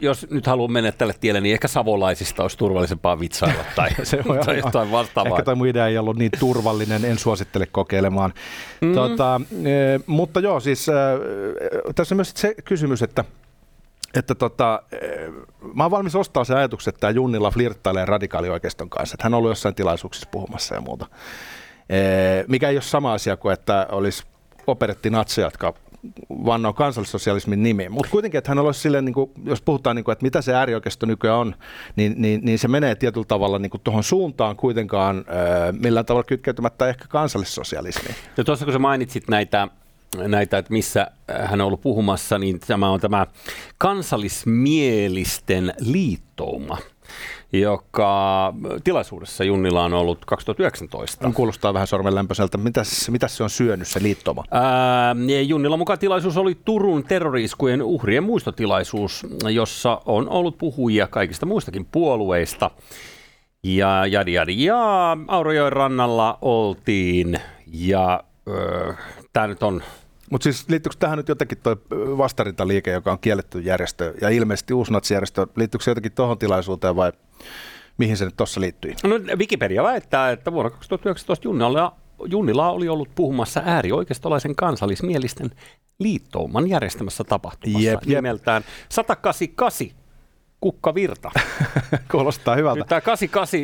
jos 0.00 0.26
nyt 0.30 0.46
haluan 0.46 0.72
mennä 0.72 0.92
tälle 0.92 1.14
tielle, 1.20 1.40
niin 1.40 1.52
ehkä 1.52 1.68
savolaisista 1.68 2.42
olisi 2.42 2.58
turvallisempaa 2.58 3.20
vitsailla 3.20 3.64
tai, 3.76 3.90
se 4.02 4.22
on 4.28 4.38
tai 4.46 4.58
jotain 4.58 4.90
vastaavaa. 4.90 5.38
Ehkä 5.38 5.54
mun 5.54 5.66
idea 5.66 5.86
ei 5.86 5.98
ollut 5.98 6.16
niin 6.16 6.30
turvallinen, 6.40 7.04
en 7.04 7.18
suosittele 7.18 7.66
kokeilemaan. 7.66 8.32
Mm. 8.80 8.94
Tota, 8.94 9.40
e, 9.64 10.00
mutta 10.06 10.40
joo, 10.40 10.60
siis 10.60 10.88
e, 10.88 10.92
tässä 11.94 12.14
on 12.14 12.16
myös 12.16 12.32
se 12.36 12.54
kysymys, 12.64 13.02
että 13.02 13.24
että 14.14 14.34
tota, 14.34 14.82
eh, 14.92 15.28
mä 15.74 15.84
oon 15.84 15.90
valmis 15.90 16.16
ostaa 16.16 16.44
se 16.44 16.54
ajatuksen, 16.54 16.90
että 16.90 17.00
tämä 17.00 17.10
Junnilla 17.10 17.50
flirttailee 17.50 18.04
radikaalioikeiston 18.04 18.90
kanssa, 18.90 19.14
että 19.14 19.24
hän 19.24 19.34
on 19.34 19.38
ollut 19.38 19.50
jossain 19.50 19.74
tilaisuuksissa 19.74 20.28
puhumassa 20.30 20.74
ja 20.74 20.80
muuta. 20.80 21.06
Eh, 21.88 22.44
mikä 22.48 22.68
ei 22.68 22.76
ole 22.76 22.82
sama 22.82 23.12
asia 23.12 23.36
kuin, 23.36 23.52
että 23.52 23.86
olisi 23.90 24.24
operetti 24.66 25.10
natseja, 25.10 25.46
jotka 25.46 25.74
vannoo 26.30 26.72
kansallissosialismin 26.72 27.62
nimi. 27.62 27.88
Mutta 27.88 28.10
kuitenkin, 28.10 28.38
että 28.38 28.50
hän 28.50 28.58
olisi 28.58 28.80
silleen, 28.80 29.04
niin 29.04 29.14
kuin, 29.14 29.30
jos 29.44 29.62
puhutaan, 29.62 29.96
niin 29.96 30.04
kuin, 30.04 30.12
että 30.12 30.22
mitä 30.22 30.42
se 30.42 30.54
äärioikeisto 30.54 31.06
nykyään 31.06 31.38
on, 31.38 31.54
niin, 31.96 32.14
niin, 32.16 32.40
niin 32.44 32.58
se 32.58 32.68
menee 32.68 32.94
tietyllä 32.94 33.26
tavalla 33.28 33.58
niin 33.58 33.70
tuohon 33.84 34.04
suuntaan 34.04 34.56
kuitenkaan 34.56 35.18
äh, 35.18 35.24
millään 35.80 36.06
tavalla 36.06 36.24
kytkeytymättä 36.24 36.88
ehkä 36.88 37.04
kansallissosialismiin. 37.08 38.14
Ja 38.36 38.44
tuossa 38.44 38.64
kun 38.64 38.72
sä 38.72 38.78
mainitsit 38.78 39.28
näitä 39.28 39.68
näitä, 40.16 40.58
että 40.58 40.72
missä 40.72 41.10
hän 41.44 41.60
on 41.60 41.66
ollut 41.66 41.80
puhumassa, 41.80 42.38
niin 42.38 42.60
tämä 42.60 42.90
on 42.90 43.00
tämä 43.00 43.26
kansallismielisten 43.78 45.74
liittouma 45.80 46.78
joka 47.52 48.54
tilaisuudessa 48.84 49.44
Junnilla 49.44 49.84
on 49.84 49.94
ollut 49.94 50.24
2019. 50.24 51.30
Kuulostaa 51.34 51.74
vähän 51.74 51.86
sormenlämpöiseltä. 51.86 52.58
Mitäs, 52.58 53.10
mitäs 53.10 53.36
se 53.36 53.42
on 53.42 53.50
syönyt 53.50 53.88
se 53.88 54.02
liittoma? 54.02 54.44
Ää, 54.50 55.16
Junnilla 55.46 55.76
mukaan 55.76 55.98
tilaisuus 55.98 56.36
oli 56.36 56.56
Turun 56.64 57.04
terroriskujen 57.04 57.82
uhrien 57.82 58.22
muistotilaisuus, 58.22 59.26
jossa 59.50 60.00
on 60.06 60.28
ollut 60.28 60.58
puhujia 60.58 61.06
kaikista 61.06 61.46
muistakin 61.46 61.84
puolueista. 61.84 62.70
Ja 63.62 64.06
jadi 64.06 64.32
jadi 64.32 64.64
ja 64.64 65.16
Aurojoen 65.28 65.72
rannalla 65.72 66.38
oltiin 66.42 67.40
ja 67.66 68.24
öö, 68.50 68.94
tämä 69.32 69.46
nyt 69.46 69.62
on 69.62 69.82
mutta 70.30 70.44
siis 70.44 70.68
liittyykö 70.68 70.96
tähän 70.98 71.16
nyt 71.16 71.28
jotenkin 71.28 71.58
tuo 71.62 71.76
vastarintaliike, 72.18 72.90
joka 72.90 73.12
on 73.12 73.18
kielletty 73.18 73.60
järjestö 73.60 74.14
ja 74.20 74.28
ilmeisesti 74.28 74.74
uusnatsijärjestö, 74.74 75.46
liittyykö 75.56 75.84
se 75.84 75.90
jotenkin 75.90 76.12
tuohon 76.12 76.38
tilaisuuteen 76.38 76.96
vai 76.96 77.12
mihin 77.98 78.16
se 78.16 78.24
nyt 78.24 78.36
tuossa 78.36 78.60
liittyi? 78.60 78.94
No 79.04 79.36
Wikipedia 79.36 79.82
väittää, 79.82 80.30
että 80.30 80.52
vuonna 80.52 80.70
2019 80.70 81.48
Junnila, 81.48 81.96
Junnila 82.24 82.70
oli 82.70 82.88
ollut 82.88 83.08
puhumassa 83.14 83.62
äärioikeistolaisen 83.64 84.56
kansallismielisten 84.56 85.50
liittouman 85.98 86.68
järjestämässä 86.68 87.24
tapahtumassa 87.24 87.88
jep, 87.88 88.00
jep. 88.06 88.16
nimeltään 88.16 88.64
188 88.88 89.98
Kukka 90.60 90.94
Virta. 90.94 91.30
Kuulostaa 92.10 92.56
hyvältä. 92.56 92.80
Nyt 92.80 92.88
tämä 92.88 93.00
88, 93.00 93.60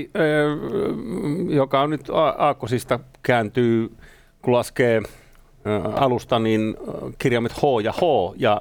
joka 1.48 1.80
on 1.80 1.90
nyt 1.90 2.10
Aakkosista 2.38 3.00
kääntyy, 3.22 3.96
kun 4.44 4.52
laskee 4.54 5.02
alusta, 5.94 6.38
niin 6.38 6.76
kirjaimet 7.18 7.52
H 7.52 7.62
ja 7.84 7.92
H, 7.92 8.34
ja 8.36 8.60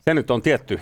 se 0.00 0.14
nyt 0.14 0.30
on 0.30 0.42
tietty 0.42 0.80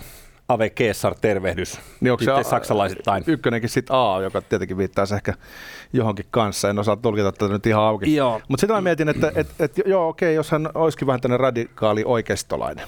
Ave 0.49 0.71
Keesar 0.71 1.15
tervehdys. 1.21 1.81
Niin 2.01 2.13
onko 2.13 2.25
se 2.25 2.31
saksalaisittain? 2.51 3.25
Ykkönenkin 3.27 3.71
sitten 3.71 3.97
A, 3.97 4.21
joka 4.21 4.43
tietenkin 4.43 4.79
viittaa 4.79 5.05
ehkä 5.17 5.35
johonkin 5.93 6.27
kanssa. 6.31 6.71
En 6.71 6.79
osaa 6.79 6.97
tulkita 6.97 7.33
tätä 7.33 7.53
nyt 7.53 7.67
ihan 7.67 7.83
auki. 7.83 8.07
Mutta 8.49 8.61
sitten 8.61 8.77
mä 8.77 8.81
mietin, 8.81 9.09
että 9.09 9.33
et, 9.35 9.49
et, 9.59 9.81
joo 9.87 10.09
okei, 10.09 10.35
jos 10.35 10.51
hän 10.51 10.69
olisikin 10.75 11.07
vähän 11.07 11.21
tämmöinen 11.21 11.41
radikaali 11.41 12.03
oikeistolainen, 12.07 12.87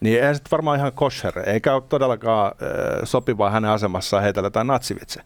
niin 0.00 0.24
ei 0.24 0.34
sitten 0.34 0.50
varmaan 0.50 0.78
ihan 0.78 0.92
kosher, 0.92 1.32
eikä 1.46 1.74
ole 1.74 1.82
todellakaan 1.88 2.52
sopivaa 3.04 3.50
hänen 3.50 3.70
asemassaan 3.70 4.22
heitellä 4.22 4.46
jotain 4.46 4.66
natsivitse. 4.66 5.20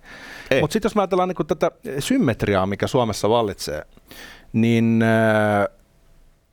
Mutta 0.61 0.73
sitten 0.73 0.88
jos 0.88 0.95
mä 0.95 1.02
ajatellaan 1.02 1.29
niin 1.29 1.47
tätä 1.47 1.71
symmetriaa, 1.99 2.67
mikä 2.67 2.87
Suomessa 2.87 3.29
vallitsee, 3.29 3.83
niin 4.52 5.05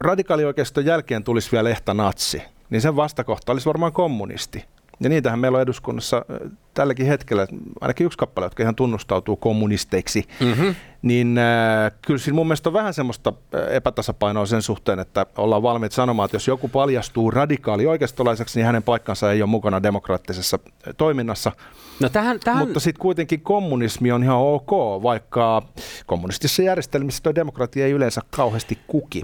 radikaalioikeiston 0.02 0.86
jälkeen 0.86 1.24
tulisi 1.24 1.52
vielä 1.52 1.70
lehtä 1.70 1.94
natsi, 1.94 2.44
niin 2.70 2.82
sen 2.82 2.96
vastakohta 2.96 3.52
olisi 3.52 3.66
varmaan 3.66 3.94
kommunisti. 3.94 4.66
Ja 5.00 5.10
niitähän 5.10 5.40
meillä 5.40 5.56
on 5.56 5.62
eduskunnassa 5.62 6.26
tälläkin 6.74 7.06
hetkellä, 7.06 7.48
ainakin 7.82 8.06
yksi 8.06 8.18
kappale, 8.18 8.46
jotka 8.46 8.64
ihan 8.64 8.76
tunnustautuu 8.76 9.36
kommunisteiksi, 9.36 10.26
mm-hmm. 10.40 10.76
niin 11.02 11.38
äh, 11.38 11.92
kyllä 12.08 12.18
siinä 12.18 12.36
mun 12.36 12.48
mielestä 12.48 12.70
on 12.70 12.74
vähän 12.74 12.94
semmoista 12.94 13.34
epätasapainoa 13.70 14.46
sen 14.46 14.62
suhteen, 14.62 15.00
että 15.00 15.26
ollaan 15.38 15.64
valmiit 15.64 15.92
sanomaan, 15.92 16.26
että 16.26 16.36
jos 16.36 16.48
joku 16.48 16.68
paljastuu 16.68 17.32
radikaali 17.32 17.88
oikeistolaiseksi, 17.88 18.60
niin 18.60 18.66
hänen 18.66 18.84
paikkansa 18.84 19.32
ei 19.32 19.42
ole 19.42 19.50
mukana 19.50 19.84
demokraattisessa 19.84 20.60
toiminnassa. 20.98 21.52
No 22.00 22.10
tähän, 22.10 22.40
tähän... 22.40 22.68
Mutta 22.68 22.80
sitten 22.80 23.02
kuitenkin 23.02 23.42
kommunismi 23.42 24.12
on 24.12 24.24
ihan 24.24 24.38
ok, 24.38 24.72
vaikka 25.04 25.62
kommunistisissa 26.06 26.64
järjestelmissä 26.64 27.24
tuo 27.24 27.36
demokratia 27.36 27.86
ei 27.86 27.92
yleensä 27.92 28.22
kauheasti 28.30 28.80
kuki 28.88 29.24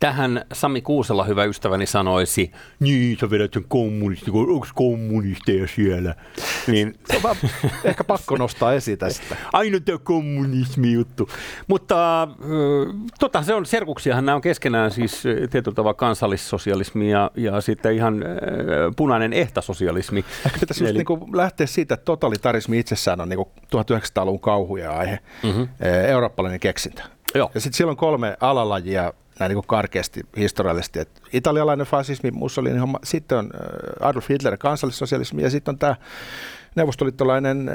tähän 0.00 0.44
Sami 0.52 0.82
Kuusela, 0.82 1.24
hyvä 1.24 1.44
ystäväni, 1.44 1.86
sanoisi, 1.86 2.52
niin 2.80 3.18
sä 3.20 3.30
vedät 3.30 3.52
sen 3.52 3.64
kommunisti, 3.68 4.30
onko 4.30 4.66
kommunisteja 4.74 5.66
siellä? 5.66 6.14
Niin, 6.66 6.94
se 7.10 7.16
on 7.16 7.22
vaan 7.22 7.36
ehkä 7.84 8.04
pakko 8.04 8.36
nostaa 8.36 8.72
esiin 8.72 8.98
tästä. 8.98 9.36
Aina 9.52 9.80
tämä 9.80 9.98
kommunismi 9.98 10.92
juttu. 10.92 11.28
Mutta 11.66 12.28
tota, 13.20 13.42
se 13.42 13.54
on, 13.54 13.66
serkuksiahan 13.66 14.26
nämä 14.26 14.36
on 14.36 14.42
keskenään 14.42 14.90
siis 14.90 15.22
tietyllä 15.50 15.74
tavalla 15.74 15.94
kansallissosialismi 15.94 17.10
ja, 17.10 17.30
ja 17.36 17.60
sitten 17.60 17.94
ihan 17.94 18.22
äh, 18.22 18.28
punainen 18.96 19.32
ehtasosialismi. 19.32 20.24
Ehkä 20.46 20.58
pitäisi 20.60 20.84
Eli... 20.84 20.98
just 20.98 21.08
niin 21.08 21.36
lähteä 21.36 21.66
siitä, 21.66 21.94
että 21.94 22.04
totalitarismi 22.04 22.78
itsessään 22.78 23.20
on 23.20 23.28
niin 23.28 23.46
1900-luvun 23.76 24.40
kauhuja 24.40 24.92
aihe, 24.92 25.18
mm-hmm. 25.42 25.68
eurooppalainen 26.06 26.60
keksintö. 26.60 27.02
Joo. 27.34 27.50
Ja 27.54 27.60
sitten 27.60 27.76
siellä 27.76 27.90
on 27.90 27.96
kolme 27.96 28.36
alalajia, 28.40 29.12
näin 29.38 29.52
niin 29.52 29.66
karkeasti 29.66 30.20
historiallisesti, 30.36 30.98
että 30.98 31.20
italialainen 31.32 31.86
fasismi, 31.86 32.30
Mussolini 32.30 32.78
homma, 32.78 32.98
sitten 33.04 33.38
on 33.38 33.50
äh, 33.54 34.08
Adolf 34.08 34.28
Hitler 34.28 34.56
kansallissosialismi 34.56 35.42
ja 35.42 35.50
sitten 35.50 35.72
on 35.72 35.78
tämä 35.78 35.96
neuvostoliittolainen 36.74 37.68
äh, 37.68 37.74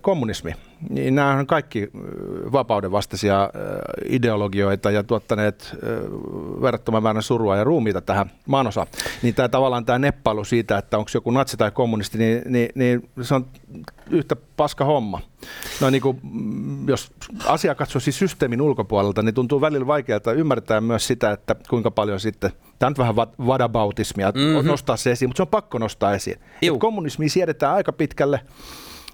kommunismi. 0.00 0.52
Niin 0.88 1.14
nämä 1.14 1.30
on 1.30 1.46
kaikki 1.46 1.82
äh, 1.82 2.52
vapauden 2.52 2.92
vastaisia 2.92 3.50
ideologioita 4.08 4.90
ja 4.90 5.02
tuottaneet 5.02 5.76
verrattoman 6.62 7.02
määrän 7.02 7.22
surua 7.22 7.56
ja 7.56 7.64
ruumiita 7.64 8.00
tähän 8.00 8.30
maanosaan. 8.46 8.86
Niin 9.22 9.34
tämä 9.34 9.48
tavallaan 9.48 9.84
tämä 9.84 9.98
neppailu 9.98 10.44
siitä, 10.44 10.78
että 10.78 10.98
onko 10.98 11.10
joku 11.14 11.30
natsi 11.30 11.56
tai 11.56 11.70
kommunisti, 11.70 12.18
niin, 12.18 12.42
niin, 12.48 12.68
niin 12.74 13.10
se 13.22 13.34
on 13.34 13.46
yhtä 14.10 14.36
paska 14.56 14.84
homma. 14.84 15.20
No 15.80 15.90
niin 15.90 16.02
kuin 16.02 16.20
jos 16.86 17.12
asia 17.46 17.74
katsoisi 17.74 18.12
systeemin 18.12 18.62
ulkopuolelta, 18.62 19.22
niin 19.22 19.34
tuntuu 19.34 19.60
välillä 19.60 19.86
vaikealta 19.86 20.32
ymmärtää 20.32 20.80
myös 20.80 21.06
sitä, 21.06 21.30
että 21.30 21.56
kuinka 21.70 21.90
paljon 21.90 22.20
sitten, 22.20 22.52
tämä 22.80 22.88
on 22.88 22.94
vähän 22.98 23.16
vadabautismia, 23.46 24.32
mm-hmm. 24.34 24.68
nostaa 24.68 24.96
se 24.96 25.10
esiin, 25.10 25.28
mutta 25.28 25.36
se 25.36 25.42
on 25.42 25.48
pakko 25.48 25.78
nostaa 25.78 26.14
esiin. 26.14 26.36
Kommunismi 26.78 27.28
siedetään 27.28 27.74
aika 27.74 27.92
pitkälle, 27.92 28.40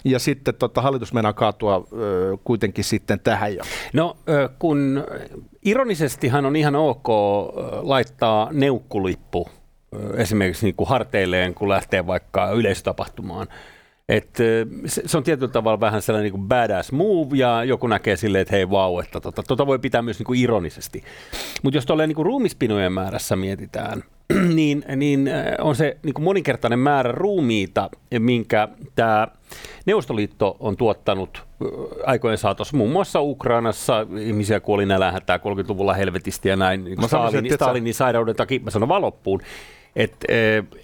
ja 0.05 0.19
sitten 0.19 0.55
tota, 0.55 0.81
hallitus 0.81 1.13
meinaa 1.13 1.33
kaatua 1.33 1.87
ö, 1.93 2.37
kuitenkin 2.45 2.85
sitten 2.85 3.21
tähän 3.21 3.55
jo. 3.55 3.63
No 3.93 4.17
kun 4.59 5.05
ironisestihan 5.63 6.47
on 6.47 6.57
ihan 6.57 6.77
ok 6.77 7.09
laittaa 7.83 8.49
neukkulippu 8.53 9.49
esimerkiksi 10.17 10.67
niin 10.67 10.75
kuin 10.75 10.89
harteilleen, 10.89 11.55
kun 11.55 11.69
lähtee 11.69 12.07
vaikka 12.07 12.51
yleisötapahtumaan. 12.51 13.47
Et, 14.09 14.39
se 14.87 15.17
on 15.17 15.23
tietyllä 15.23 15.53
tavalla 15.53 15.81
vähän 15.81 16.03
sellainen 16.03 16.33
niin 16.33 16.49
badass 16.49 16.93
move 16.93 17.37
ja 17.37 17.65
joku 17.65 17.87
näkee 17.87 18.17
silleen, 18.17 18.43
että 18.43 18.57
hei 18.57 18.71
vau, 18.71 18.93
wow, 18.93 19.05
että 19.05 19.21
tota, 19.21 19.43
tota 19.43 19.67
voi 19.67 19.79
pitää 19.79 20.03
myös 20.03 20.19
niin 20.19 20.27
kuin 20.27 20.41
ironisesti. 20.41 21.05
Mutta 21.63 21.77
jos 21.77 21.87
tuolla 21.87 22.07
niin 22.07 22.17
ruumispinojen 22.27 22.93
määrässä 22.93 23.37
mietitään, 23.37 24.03
niin, 24.55 24.85
niin 24.97 25.31
on 25.61 25.77
se 25.77 25.97
niin 26.03 26.15
kuin 26.15 26.25
moninkertainen 26.25 26.79
määrä 26.79 27.13
ruumiita, 27.13 27.91
minkä 28.19 28.69
tämä 28.95 29.29
Neuvostoliitto 29.87 30.57
on 30.61 30.77
tuottanut 30.77 31.45
aikojen 32.07 32.39
saatossa, 32.39 32.77
muun 32.77 32.91
muassa 32.91 33.21
Ukrainassa 33.21 34.07
ihmisiä 34.21 34.61
kuoli 34.61 34.87
nälähätää 34.87 35.37
30-luvulla 35.37 35.95
helvetisti 35.95 36.49
ja 36.49 36.57
näin, 36.57 36.85
niin 36.85 37.03
Stalinin, 37.07 37.55
Stalinin 37.55 37.95
sairauden 37.95 38.37
takia, 38.37 38.61
mä 38.61 38.71
sanon 38.71 38.89
valoppuun, 38.89 39.41
että 39.97 40.27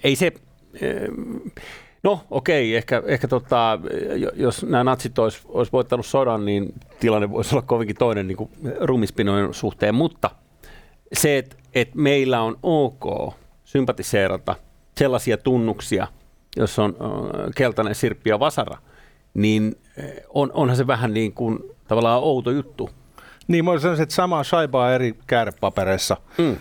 ei 0.03 0.15
se, 0.15 0.31
No 2.03 2.21
okei, 2.31 2.75
ehkä, 2.75 3.03
ehkä 3.05 3.27
tota, 3.27 3.79
jos 4.35 4.63
nämä 4.63 4.83
natsit 4.83 5.19
olisi, 5.19 5.41
olisi 5.47 5.71
voittanut 5.71 6.05
sodan, 6.05 6.45
niin 6.45 6.73
tilanne 6.99 7.31
voisi 7.31 7.55
olla 7.55 7.61
kovinkin 7.61 7.95
toinen 7.95 8.27
niin 8.27 8.49
ruumispinojen 8.81 9.53
suhteen, 9.53 9.95
mutta 9.95 10.29
se, 11.13 11.37
että 11.37 11.55
et 11.73 11.95
meillä 11.95 12.41
on 12.41 12.57
ok 12.63 13.33
sympatiseerata 13.63 14.55
sellaisia 14.97 15.37
tunnuksia, 15.37 16.07
jos 16.55 16.79
on 16.79 16.95
keltainen 17.55 17.95
sirppi 17.95 18.29
ja 18.29 18.39
vasara, 18.39 18.77
niin 19.33 19.75
on, 20.29 20.51
onhan 20.53 20.77
se 20.77 20.87
vähän 20.87 21.13
niin 21.13 21.33
kuin 21.33 21.59
tavallaan 21.87 22.23
outo 22.23 22.51
juttu. 22.51 22.89
Niin, 23.47 23.65
mä 23.65 23.79
sanoisin, 23.79 24.03
että 24.03 24.15
samaa 24.15 24.43
saibaa 24.43 24.93
eri 24.93 25.15
käärepapereissa. 25.27 26.17
Mm 26.37 26.57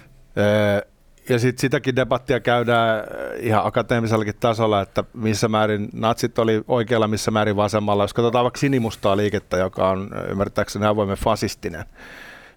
ja 1.29 1.38
sitten 1.38 1.61
sitäkin 1.61 1.97
debattia 1.97 2.41
käydään 2.41 2.99
äh, 2.99 3.05
ihan 3.41 3.67
akateemisellakin 3.67 4.35
tasolla, 4.41 4.81
että 4.81 5.05
missä 5.14 5.49
määrin 5.49 5.88
natsit 5.93 6.38
oli 6.38 6.64
oikealla, 6.69 7.09
missä 7.09 7.31
määrin 7.31 7.57
vasemmalla. 7.57 8.05
Jos 8.05 8.14
katsotaan 8.14 8.45
vaikka 8.45 8.61
sinimustaa 8.61 9.17
liikettä, 9.17 9.57
joka 9.57 9.88
on 9.88 10.11
äh, 10.17 10.31
ymmärtääkseni 10.31 10.87
avoimen 10.87 11.17
fasistinen, 11.17 11.85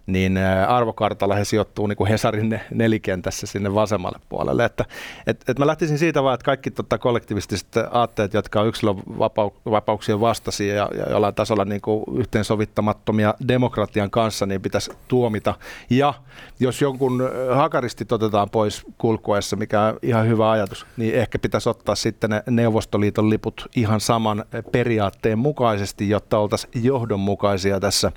niin 0.06 0.38
arvokartalla 0.68 1.34
he 1.34 1.44
sijoittuu 1.44 1.86
niin 1.86 1.96
kuin 1.96 2.08
Hesarin 2.08 2.60
nelikentässä 2.70 3.46
sinne 3.46 3.74
vasemmalle 3.74 4.18
puolelle. 4.28 4.64
Että, 4.64 4.84
et, 5.26 5.44
et 5.48 5.58
mä 5.58 5.66
lähtisin 5.66 5.98
siitä 5.98 6.22
vaan, 6.22 6.34
että 6.34 6.44
kaikki 6.44 6.70
tota, 6.70 6.98
kollektivistiset 6.98 7.68
aatteet, 7.90 8.34
jotka 8.34 8.60
on 8.60 8.68
yksilön 8.68 8.96
vapau- 8.96 9.70
vapauksien 9.70 10.20
vastaisia 10.20 10.74
ja, 10.74 10.88
ja 10.98 11.10
jollain 11.10 11.34
tasolla 11.34 11.64
niin 11.64 11.80
kuin 11.80 12.04
yhteensovittamattomia 12.16 13.34
demokratian 13.48 14.10
kanssa, 14.10 14.46
niin 14.46 14.62
pitäisi 14.62 14.90
tuomita. 15.08 15.54
Ja 15.90 16.14
jos 16.60 16.82
jonkun 16.82 17.22
hakaristit 17.54 18.12
otetaan 18.12 18.50
pois 18.50 18.86
kulkuessa, 18.98 19.56
mikä 19.56 19.82
on 19.82 19.98
ihan 20.02 20.28
hyvä 20.28 20.50
ajatus, 20.50 20.86
niin 20.96 21.14
ehkä 21.14 21.38
pitäisi 21.38 21.68
ottaa 21.68 21.94
sitten 21.94 22.30
ne 22.30 22.42
Neuvostoliiton 22.50 23.30
liput 23.30 23.66
ihan 23.76 24.00
saman 24.00 24.44
periaatteen 24.72 25.38
mukaisesti, 25.38 26.08
jotta 26.08 26.38
oltaisiin 26.38 26.84
johdonmukaisia 26.84 27.80
tässä 27.80 28.12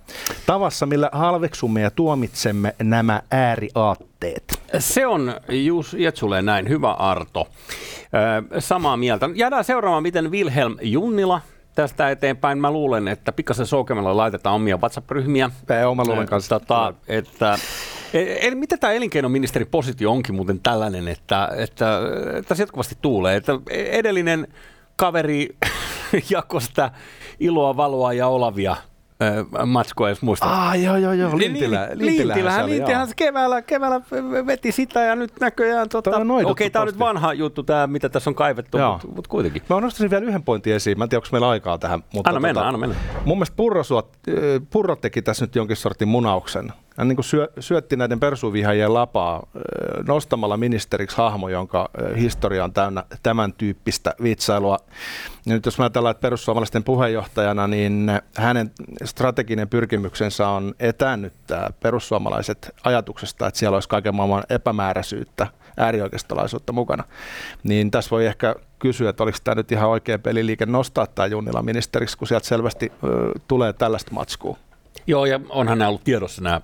tavassa, 0.45 0.85
millä 0.85 1.09
halveksumme 1.11 1.78
tuomitsemme 1.79 1.83
ja 1.83 1.91
tuomitsemme 1.91 2.75
nämä 2.83 3.21
ääriaatteet. 3.31 4.61
Se 4.79 5.07
on 5.07 5.33
Jus 5.49 5.93
Jetsulle 5.93 6.41
näin. 6.41 6.69
Hyvä 6.69 6.91
Arto. 6.91 7.47
samaa 8.59 8.97
mieltä. 8.97 9.29
Jäädään 9.35 9.63
seuraamaan, 9.63 10.03
miten 10.03 10.31
Wilhelm 10.31 10.77
Junnila 10.81 11.41
tästä 11.75 12.09
eteenpäin. 12.09 12.57
Mä 12.57 12.71
luulen, 12.71 13.07
että 13.07 13.31
pikkasen 13.31 13.65
soukemalla 13.65 14.17
laitetaan 14.17 14.55
omia 14.55 14.77
WhatsApp-ryhmiä. 14.77 15.49
Oma 15.89 16.05
luulen 16.05 16.27
kanssa. 16.27 16.59
Tota, 16.59 16.93
että, 17.07 17.57
Eli 18.13 18.55
mitä 18.55 18.77
tämä 18.77 18.93
elinkeinoministerin 18.93 19.67
positio 19.67 20.11
onkin 20.11 20.35
muuten 20.35 20.59
tällainen, 20.59 21.07
että, 21.07 21.49
että 21.57 22.01
tässä 22.47 22.61
jatkuvasti 22.63 22.97
tuulee, 23.01 23.35
että 23.35 23.59
edellinen 23.69 24.47
kaveri 24.95 25.49
jakoi 26.29 26.61
sitä 26.61 26.91
iloa, 27.39 27.77
valoa 27.77 28.13
ja 28.13 28.27
olavia 28.27 28.75
matskoa, 29.65 30.09
jos 30.09 30.21
muistat. 30.21 30.49
Ah, 30.51 30.81
joo, 30.81 30.97
joo, 30.97 31.13
joo, 31.13 31.37
Lintilä. 31.37 31.87
Niin, 31.87 32.05
Lintilähän, 32.05 32.69
Lintilähän 32.69 33.07
se 33.07 33.13
keväällä, 33.15 33.61
keväällä 33.61 34.01
veti 34.45 34.71
sitä 34.71 34.99
ja 34.99 35.15
nyt 35.15 35.31
näköjään, 35.39 35.89
tota, 35.89 36.11
okei, 36.17 36.45
okay, 36.45 36.69
tämä 36.69 36.81
on 36.81 36.87
nyt 36.87 36.99
vanha 36.99 37.33
juttu, 37.33 37.63
tämä, 37.63 37.87
mitä 37.87 38.09
tässä 38.09 38.29
on 38.29 38.35
kaivettu, 38.35 38.77
mutta 38.77 39.07
mut 39.15 39.27
kuitenkin. 39.27 39.61
Mä 39.69 39.81
nostaisin 39.81 40.09
vielä 40.09 40.25
yhden 40.25 40.43
pointin 40.43 40.73
esiin, 40.73 40.97
mä 40.97 41.03
en 41.03 41.09
tiedä, 41.09 41.19
onko 41.19 41.27
meillä 41.31 41.49
aikaa 41.49 41.77
tähän. 41.77 42.03
Mutta 42.13 42.29
anna 42.29 42.37
tota, 42.37 42.39
mennä, 42.39 42.67
anna 42.67 42.77
mennä. 42.77 42.95
Mun 43.25 43.37
mielestä 43.37 43.55
Purro, 43.55 43.83
Purro 44.69 44.95
teki 44.95 45.21
tässä 45.21 45.45
nyt 45.45 45.55
jonkin 45.55 45.77
sortin 45.77 46.07
munauksen. 46.07 46.73
Hän 46.99 47.07
niin 47.07 47.23
syö, 47.23 47.47
syötti 47.59 47.95
näiden 47.95 48.19
persuvihajien 48.19 48.93
lapaa 48.93 49.47
nostamalla 50.07 50.57
ministeriksi 50.57 51.17
hahmo, 51.17 51.49
jonka 51.49 51.89
historia 52.17 52.63
on 52.63 52.73
täynnä 52.73 53.03
tämän 53.23 53.53
tyyppistä 53.53 54.15
vitsailua. 54.23 54.77
Ja 55.45 55.53
nyt 55.53 55.65
jos 55.65 55.77
mä 55.77 55.83
ajatellaan, 55.83 56.11
että 56.11 56.21
perussuomalaisten 56.21 56.83
puheenjohtajana, 56.83 57.67
niin 57.67 58.11
hänen 58.37 58.71
strateginen 59.03 59.69
pyrkimyksensä 59.69 60.47
on 60.47 60.73
etäännyttää 60.79 61.73
perussuomalaiset 61.79 62.75
ajatuksesta, 62.83 63.47
että 63.47 63.59
siellä 63.59 63.75
olisi 63.75 63.89
kaiken 63.89 64.15
maailman 64.15 64.43
epämääräisyyttä, 64.49 65.47
äärioikeistolaisuutta 65.77 66.73
mukana. 66.73 67.03
Niin 67.63 67.91
tässä 67.91 68.11
voi 68.11 68.25
ehkä 68.25 68.55
kysyä, 68.79 69.09
että 69.09 69.23
oliko 69.23 69.37
tämä 69.43 69.55
nyt 69.55 69.71
ihan 69.71 69.89
oikea 69.89 70.19
peliliike 70.19 70.65
nostaa 70.65 71.07
tämä 71.07 71.25
Junnila 71.25 71.61
ministeriksi, 71.61 72.17
kun 72.17 72.27
sieltä 72.27 72.47
selvästi 72.47 72.91
ö, 73.03 73.31
tulee 73.47 73.73
tällaista 73.73 74.11
matskua. 74.13 74.57
Joo, 75.07 75.25
ja 75.25 75.39
onhan 75.49 75.77
nämä 75.77 75.89
ollut 75.89 76.03
tiedossa 76.03 76.41
nämä 76.41 76.61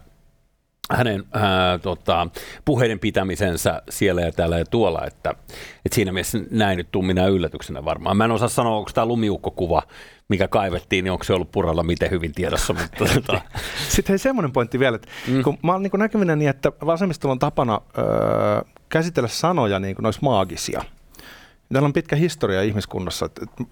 hänen 0.91 1.23
ää, 1.33 1.77
tota, 1.77 2.27
puheiden 2.65 2.99
pitämisensä 2.99 3.81
siellä 3.89 4.21
ja 4.21 4.31
täällä 4.31 4.59
ja 4.59 4.65
tuolla, 4.65 5.05
että, 5.07 5.29
että 5.85 5.95
siinä 5.95 6.11
mielessä 6.11 6.39
näin 6.51 6.77
nyt 6.77 6.91
tuu 6.91 7.01
minä 7.01 7.27
yllätyksenä 7.27 7.85
varmaan. 7.85 8.17
Mä 8.17 8.25
en 8.25 8.31
osaa 8.31 8.47
sanoa, 8.47 8.77
onko 8.77 8.91
tämä 8.93 9.05
lumiukkokuva, 9.05 9.83
mikä 10.29 10.47
kaivettiin, 10.47 11.03
niin 11.03 11.11
onko 11.11 11.23
se 11.23 11.33
ollut 11.33 11.51
puralla 11.51 11.83
miten 11.83 12.11
hyvin 12.11 12.33
tiedossa. 12.33 12.73
Mutta, 12.73 13.05
tota. 13.13 13.41
Sitten 13.95 14.13
hei 14.13 14.17
semmoinen 14.17 14.51
pointti 14.51 14.79
vielä, 14.79 14.95
että 14.95 15.07
mm. 15.27 15.43
kun 15.43 15.57
mä 15.63 15.71
olen 15.71 15.83
niin 15.83 15.99
näkevinä 15.99 16.35
niin, 16.35 16.49
että 16.49 16.71
vasemmistolla 16.85 17.31
on 17.31 17.39
tapana 17.39 17.81
öö, 17.97 18.05
käsitellä 18.89 19.29
sanoja 19.29 19.79
niin 19.79 19.95
kuin 19.95 20.03
ne 20.03 20.07
olisi 20.07 20.19
maagisia. 20.21 20.83
Täällä 21.73 21.87
on 21.87 21.93
pitkä 21.93 22.15
historia 22.15 22.61
ihmiskunnassa. 22.61 23.29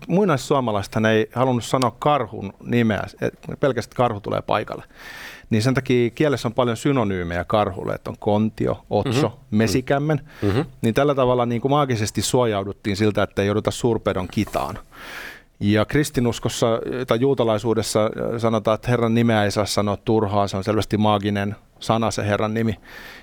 Muinaissuomalaisethan 0.07 1.05
ei 1.05 1.29
halunnut 1.35 1.63
sanoa 1.63 1.95
karhun 1.99 2.53
nimeä, 2.63 3.03
pelkästään 3.59 3.95
karhu 3.95 4.19
tulee 4.19 4.41
paikalle. 4.41 4.83
Niin 5.49 5.61
sen 5.61 5.73
takia 5.73 6.09
kielessä 6.09 6.47
on 6.47 6.53
paljon 6.53 6.77
synonyymejä 6.77 7.43
karhulle, 7.43 7.93
että 7.93 8.09
on 8.09 8.15
kontio, 8.19 8.85
otso, 8.89 9.27
mm-hmm. 9.27 9.57
mesikämmen. 9.57 10.21
Mm-hmm. 10.41 10.65
Niin 10.81 10.93
tällä 10.93 11.15
tavalla 11.15 11.45
niin 11.45 11.61
kuin 11.61 11.71
maagisesti 11.71 12.21
suojauduttiin 12.21 12.97
siltä, 12.97 13.23
että 13.23 13.41
ei 13.41 13.47
jouduta 13.47 13.71
suurpedon 13.71 14.27
kitaan. 14.27 14.79
Ja 15.59 15.85
kristinuskossa 15.85 16.67
tai 17.07 17.19
juutalaisuudessa 17.19 18.09
sanotaan, 18.37 18.75
että 18.75 18.91
Herran 18.91 19.13
nimeä 19.13 19.43
ei 19.43 19.51
saa 19.51 19.65
sanoa 19.65 19.97
turhaa, 19.97 20.47
se 20.47 20.57
on 20.57 20.63
selvästi 20.63 20.97
maaginen 20.97 21.55
sana 21.83 22.11
se 22.11 22.27
Herran 22.27 22.53
nimi. 22.53 22.75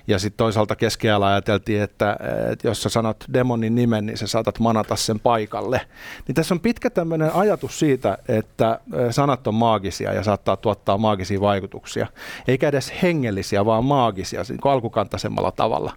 Ja 0.07 0.19
sitten 0.19 0.37
toisaalta 0.37 0.75
keskiajalla 0.75 1.27
ajateltiin, 1.27 1.81
että, 1.81 2.17
että 2.51 2.67
jos 2.67 2.83
sä 2.83 2.89
sanot 2.89 3.25
demonin 3.33 3.75
nimen, 3.75 4.05
niin 4.05 4.17
sä 4.17 4.27
saatat 4.27 4.59
manata 4.59 4.95
sen 4.95 5.19
paikalle. 5.19 5.81
Niin 6.27 6.35
tässä 6.35 6.53
on 6.53 6.59
pitkä 6.59 6.89
tämmöinen 6.89 7.33
ajatus 7.33 7.79
siitä, 7.79 8.17
että 8.27 8.79
sanat 9.11 9.47
on 9.47 9.55
maagisia 9.55 10.13
ja 10.13 10.23
saattaa 10.23 10.57
tuottaa 10.57 10.97
maagisia 10.97 11.41
vaikutuksia. 11.41 12.07
Eikä 12.47 12.67
edes 12.67 12.93
hengellisiä, 13.01 13.65
vaan 13.65 13.85
maagisia, 13.85 14.41
niin 14.49 14.59
alkukantaisemmalla 14.63 15.51
tavalla. 15.51 15.93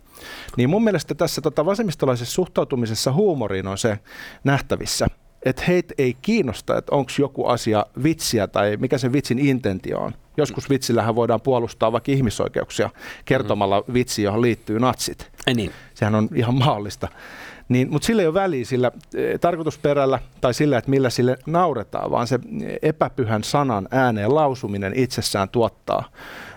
Niin 0.57 0.71
mun 0.71 0.85
mielestä 0.85 1.15
tässä 1.15 1.41
tota, 1.41 1.67
vasemmistolaisessa 1.67 2.35
suhtautumisessa 2.35 3.13
huumoriin 3.13 3.67
on 3.67 3.79
se 3.79 3.99
nähtävissä– 4.45 5.07
että 5.45 5.63
heitä 5.69 5.95
ei 5.99 6.17
kiinnosta, 6.23 6.79
että 6.79 6.95
onko 6.95 7.11
joku 7.19 7.47
asia 7.47 7.87
vitsiä 8.03 8.47
tai 8.47 8.77
mikä 8.77 8.99
sen 8.99 9.13
vitsin 9.13 9.39
intentio 9.39 9.99
on. 9.99 10.13
Joskus 10.37 10.71
vitsillähän 10.71 11.15
voidaan 11.15 11.41
puolustaa 11.41 11.93
vaikka 11.93 12.13
ihmisoikeuksia 12.13 12.91
kertomalla 13.25 13.85
mm. 13.87 13.95
vitsi, 13.95 14.23
johon 14.23 14.43
liittyy 14.43 14.79
natsit. 14.79 15.31
Ei 15.47 15.55
niin. 15.55 15.71
Sehän 15.95 16.15
on 16.15 16.29
ihan 16.35 16.55
mahdollista. 16.55 17.09
Niin, 17.69 17.91
mutta 17.91 18.07
sillä 18.07 18.23
ei 18.23 18.27
ole 18.27 18.35
väliä 18.35 18.65
sillä 18.65 18.93
e, 19.15 19.39
tarkoitusperällä 19.39 20.19
tai 20.41 20.55
sillä, 20.55 20.79
että 20.79 20.91
millä 20.91 21.11
sille 21.11 21.39
nauretaan, 21.47 22.11
vaan 22.11 22.27
se 22.27 22.39
epäpyhän 22.83 23.45
sanan 23.45 23.89
ääneen 23.91 24.35
lausuminen 24.35 24.93
itsessään 24.97 25.49
tuottaa 25.49 26.05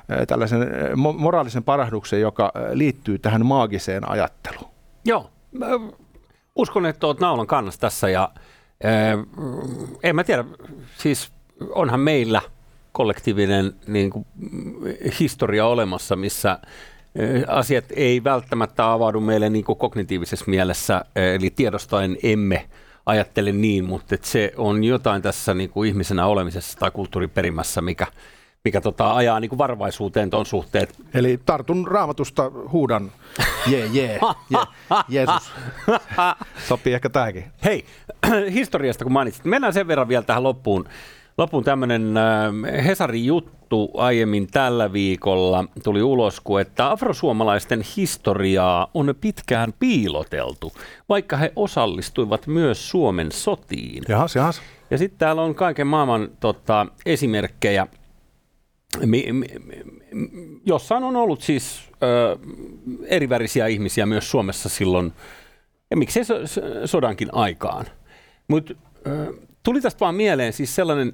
e, 0.10 0.26
tällaisen 0.26 0.62
e, 0.62 0.95
moraalisen 0.95 1.63
parahduksen, 1.63 2.21
joka 2.21 2.52
liittyy 2.73 3.19
tähän 3.19 3.45
maagiseen 3.45 4.10
ajatteluun. 4.10 4.69
Joo, 5.06 5.30
uskon, 6.56 6.86
että 6.86 7.08
olet 7.08 7.19
naulan 7.19 7.47
kannassa 7.47 7.80
tässä 7.80 8.10
ja 8.10 8.30
en 10.03 10.15
mä 10.15 10.23
tiedä, 10.23 10.45
siis 10.97 11.31
onhan 11.69 11.99
meillä 11.99 12.41
kollektiivinen 12.91 13.73
niin 13.87 14.09
kuin, 14.09 14.25
historia 15.19 15.65
olemassa, 15.65 16.15
missä 16.15 16.59
asiat 17.47 17.85
ei 17.89 18.23
välttämättä 18.23 18.91
avaudu 18.91 19.19
meille 19.19 19.49
niin 19.49 19.65
kuin 19.65 19.77
kognitiivisessa 19.77 20.45
mielessä, 20.47 21.05
eli 21.15 21.49
tiedostaen 21.49 22.17
emme 22.23 22.69
ajattele 23.05 23.51
niin, 23.51 23.85
mutta 23.85 24.15
että 24.15 24.27
se 24.27 24.53
on 24.57 24.83
jotain 24.83 25.21
tässä 25.21 25.53
niin 25.53 25.69
kuin 25.69 25.89
ihmisenä 25.89 26.25
olemisessa 26.25 26.79
tai 26.79 26.91
kulttuuriperimässä, 26.91 27.81
mikä, 27.81 28.07
mikä 28.63 28.81
tota, 28.81 29.15
ajaa 29.15 29.39
niin 29.39 29.49
kuin 29.49 29.57
varovaisuuteen 29.57 30.29
tuon 30.29 30.45
suhteet. 30.45 30.95
Eli 31.13 31.39
tartun 31.45 31.87
raamatusta, 31.87 32.51
huudan, 32.71 33.11
jee, 33.67 33.85
jee, 33.91 34.19
je, 34.49 34.59
Jeesus. 35.09 35.51
Sopii 36.67 36.93
ehkä 36.93 37.09
tämäkin. 37.09 37.45
Hei, 37.63 37.85
historiasta 38.51 39.06
kun 39.06 39.13
mainitsit, 39.13 39.45
mennään 39.45 39.73
sen 39.73 39.88
verran 39.88 40.08
vielä 40.08 40.23
tähän 40.23 40.43
loppuun. 40.43 40.86
Loppuun 41.38 41.63
tämmöinen 41.63 42.17
äh, 42.17 42.86
Hesarin 42.86 43.25
juttu 43.25 43.91
aiemmin 43.97 44.47
tällä 44.47 44.93
viikolla 44.93 45.65
tuli 45.84 46.01
ulos, 46.01 46.41
että 46.62 46.91
afrosuomalaisten 46.91 47.84
historiaa 47.97 48.88
on 48.93 49.15
pitkään 49.21 49.73
piiloteltu, 49.80 50.73
vaikka 51.10 51.38
he 51.38 51.53
osallistuivat 51.56 52.47
myös 52.47 52.89
Suomen 52.89 53.32
sotiin. 53.32 54.03
Jahas, 54.08 54.36
jahas. 54.36 54.62
Ja 54.91 54.97
sitten 54.97 55.19
täällä 55.19 55.41
on 55.41 55.56
kaiken 55.56 55.88
maailman 55.88 56.30
tota, 56.39 56.88
esimerkkejä, 57.06 57.88
mi, 59.06 59.25
mi, 59.32 59.45
jossain 60.65 61.03
on 61.03 61.15
ollut 61.15 61.41
siis 61.41 61.82
ö, 62.03 62.38
erivärisiä 63.08 63.67
ihmisiä 63.67 64.06
myös 64.06 64.32
Suomessa 64.32 64.69
silloin, 64.69 65.13
ja 65.91 65.97
miksei 65.97 66.25
so, 66.25 66.36
sodankin 66.86 67.30
aikaan. 67.32 67.86
Mutta 68.47 68.73
tuli 69.63 69.81
tästä 69.81 69.99
vaan 69.99 70.15
mieleen 70.15 70.53
siis 70.53 70.75
sellainen, 70.75 71.13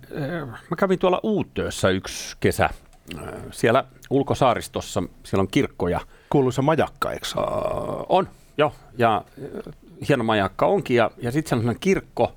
mä 0.69 0.75
kävin 0.77 0.99
tuolla 0.99 1.19
Uuttöössä 1.23 1.89
yksi 1.89 2.37
kesä, 2.39 2.69
siellä 3.51 3.83
ulkosaaristossa, 4.09 5.03
siellä 5.23 5.41
on 5.41 5.47
kirkkoja. 5.51 5.99
Kuuluisa 6.29 6.61
majakka, 6.61 7.11
eikö 7.11 7.25
On, 8.09 8.29
joo, 8.57 8.73
ja 8.97 9.25
hieno 10.09 10.23
majakka 10.23 10.65
onkin, 10.65 10.97
ja, 10.97 11.11
ja 11.17 11.31
sitten 11.31 11.49
sellainen 11.49 11.79
kirkko, 11.79 12.35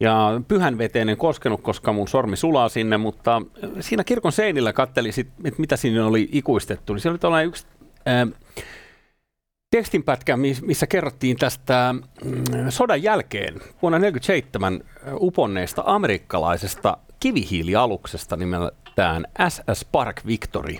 ja 0.00 0.40
pyhänveteinen 0.48 1.16
koskenut, 1.16 1.62
koska 1.62 1.92
mun 1.92 2.08
sormi 2.08 2.36
sulaa 2.36 2.68
sinne, 2.68 2.96
mutta 2.96 3.42
siinä 3.80 4.04
kirkon 4.04 4.32
seinillä 4.32 4.72
katteli 4.72 5.12
sit, 5.12 5.28
että 5.44 5.60
mitä 5.60 5.76
sinne 5.76 6.02
oli 6.02 6.28
ikuistettu. 6.32 6.92
Niin 6.92 7.00
siellä 7.00 7.18
oli 7.22 7.44
yksi 7.44 7.66
tekstinpätkä, 9.74 10.36
missä 10.62 10.86
kerrottiin 10.86 11.36
tästä 11.36 11.94
mm, 12.24 12.44
sodan 12.68 13.02
jälkeen 13.02 13.54
vuonna 13.54 13.98
1947 13.98 14.80
uponneesta 15.20 15.82
amerikkalaisesta 15.86 16.96
kivihiilialuksesta 17.20 18.36
nimeltään 18.36 19.26
SS 19.48 19.84
Park 19.92 20.26
Victory, 20.26 20.76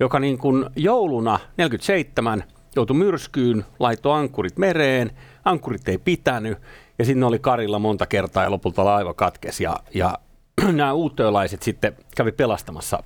joka 0.00 0.18
niin 0.18 0.38
kuin 0.38 0.66
jouluna 0.76 1.38
1947 1.38 2.44
joutui 2.76 2.96
myrskyyn, 2.96 3.64
laittoi 3.78 4.18
ankkurit 4.18 4.58
mereen, 4.58 5.10
ankkurit 5.44 5.88
ei 5.88 5.98
pitänyt 5.98 6.58
ja 6.98 7.04
sinne 7.04 7.26
oli 7.26 7.38
Karilla 7.38 7.78
monta 7.78 8.06
kertaa 8.06 8.44
ja 8.44 8.50
lopulta 8.50 8.84
laiva 8.84 9.14
katkesi 9.14 9.64
ja, 9.64 9.76
ja 9.94 10.18
nämä 10.72 10.92
uuttöölaiset 10.92 11.62
sitten 11.62 11.96
kävi 12.16 12.32
pelastamassa 12.32 13.02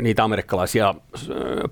niitä 0.00 0.24
amerikkalaisia 0.24 0.94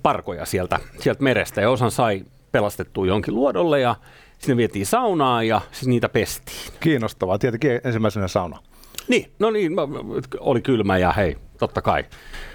parkoja 0.02 0.46
sieltä, 0.46 0.78
sieltä 1.00 1.22
merestä 1.22 1.60
ja 1.60 1.70
osan 1.70 1.90
sai 1.90 2.24
pelastettua 2.52 3.06
jonkin 3.06 3.34
luodolle 3.34 3.80
ja 3.80 3.96
sinne 4.38 4.56
vietiin 4.56 4.86
saunaa 4.86 5.42
ja 5.42 5.60
siis 5.72 5.88
niitä 5.88 6.08
pestiin. 6.08 6.72
Kiinnostavaa, 6.80 7.38
tietenkin 7.38 7.80
ensimmäisenä 7.84 8.28
sauna. 8.28 8.58
Niin, 9.08 9.32
no 9.38 9.50
niin, 9.50 9.72
oli 10.40 10.60
kylmä 10.60 10.98
ja 10.98 11.12
hei, 11.12 11.36
totta 11.58 11.82
kai. 11.82 12.04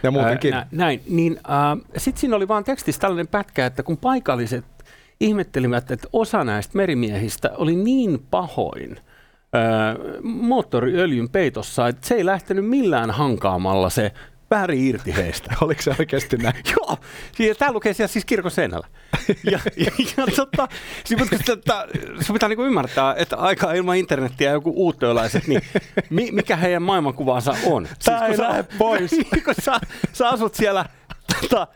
Ja 0.04 0.12
muutenkin. 0.12 0.54
Ää, 0.54 0.68
näin, 0.72 1.02
niin 1.10 1.40
äh, 1.50 1.98
sitten 1.98 2.22
siinä 2.22 2.36
oli 2.36 2.48
vaan 2.48 2.64
tekstissä 2.64 3.02
tällainen 3.02 3.28
pätkä, 3.28 3.66
että 3.66 3.84
kun 3.84 3.98
paikalliset 3.98 4.66
ihmettelivät, 5.20 5.92
että 5.92 6.08
osa 6.14 6.44
näistä 6.44 6.78
merimiehistä 6.78 7.52
oli 7.58 7.76
niin 7.76 8.26
pahoin– 8.32 8.98
moottoriöljyn 10.24 11.30
peitossa, 11.30 11.88
että 11.88 12.08
se 12.08 12.16
ei 12.16 12.26
lähtenyt 12.26 12.70
millään 12.70 13.12
hankaamalla 13.12 13.90
se 13.90 14.12
väri 14.54 14.88
irti 14.88 15.16
heistä. 15.16 15.56
Oliko 15.62 15.82
se 15.82 15.96
oikeasti 16.00 16.38
näin? 16.38 16.56
Joo, 16.72 16.98
tämä 17.58 17.72
lukee 17.72 17.94
siellä 17.94 18.12
siis 18.12 18.26
kirkon 18.26 18.52
seinällä. 18.52 18.88
ja, 19.52 19.60
ja, 19.78 19.92
ja 20.18 20.26
tota, 20.36 20.68
siis, 21.06 21.50
että, 21.50 21.88
se 22.22 22.34
pitää 22.34 22.50
niinku 22.50 22.64
ymmärtää, 22.64 23.16
että 23.18 23.36
aika 23.38 23.74
ilman 23.74 23.98
internettiä 23.98 24.50
ja 24.50 24.54
joku 24.54 24.74
uuttööläiset, 24.76 25.48
niin 25.48 25.62
mi, 26.10 26.32
mikä 26.32 26.56
heidän 26.56 26.82
maailmankuvansa 26.82 27.56
on. 27.66 27.88
Tämä 28.06 28.20
siis, 28.20 28.40
ei 28.40 28.46
lähde 28.46 28.64
pois. 28.78 29.12
kun 29.46 29.56
sä, 29.62 29.80
sä 30.14 30.30
asut 30.30 30.56
siellä 30.56 30.86
tota, 31.50 31.68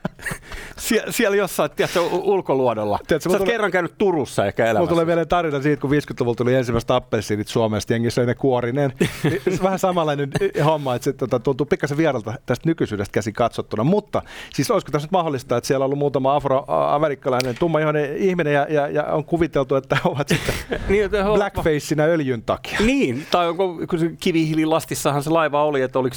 sie, 0.78 1.04
siellä 1.10 1.38
jossain 1.38 1.72
tiedätkö, 1.72 2.02
ulkoluodolla. 2.02 3.00
Tiedätkö, 3.08 3.30
Sä 3.30 3.36
oot 3.36 3.38
tulee, 3.38 3.52
kerran 3.52 3.72
käynyt 3.72 3.98
Turussa 3.98 4.46
ehkä 4.46 4.64
elämässä. 4.64 4.80
Mulla 4.80 4.90
tulee 4.90 5.08
vielä 5.08 5.26
tarina 5.26 5.62
siitä, 5.62 5.82
kun 5.82 5.92
50-luvulla 5.92 6.36
tuli 6.36 6.56
ensimmäiset 6.56 6.92
appelsiinit 6.92 7.48
Suomesta, 7.48 7.94
jengi 7.94 8.12
söi 8.12 8.26
ne 8.26 8.36
kuorinen. 8.36 8.94
Niin 9.24 9.64
vähän 9.64 9.80
samanlainen 9.80 10.30
homma, 10.66 10.96
että 10.96 11.04
se 11.04 11.14
tota, 11.14 11.40
tuntuu 11.40 11.66
pikkasen 11.66 11.98
vieralta 11.98 12.34
tästä 12.46 12.70
nykyisyydestä 12.70 13.12
käsin 13.12 13.34
katsottuna. 13.34 13.84
Mutta 13.84 14.22
siis 14.54 14.72
olisiko 14.72 14.92
tässä 14.92 15.06
nyt 15.06 15.12
mahdollista, 15.12 15.58
että 15.58 15.68
siellä 15.68 15.84
on 15.84 15.86
ollut 15.86 16.00
muutama 16.00 16.36
afroamerikkalainen 16.36 17.56
tummaihoinen 17.60 18.18
ihminen 18.18 18.54
ja, 18.54 18.68
ja, 18.70 18.88
ja, 18.88 19.04
on 19.04 19.26
kuviteltu, 19.26 19.76
että 19.76 19.98
ovat 20.06 20.28
sitten 20.28 20.56
niin, 20.90 21.10
blackfaceina 21.34 22.04
öljyn 22.04 22.42
takia. 22.42 22.80
Niin, 22.80 23.26
tai 23.32 23.48
onko 23.48 23.78
kivihiililastissahan 24.20 25.24
se 25.24 25.30
laiva 25.30 25.66
oli, 25.66 25.82
että 25.82 26.00
oliko 26.00 26.16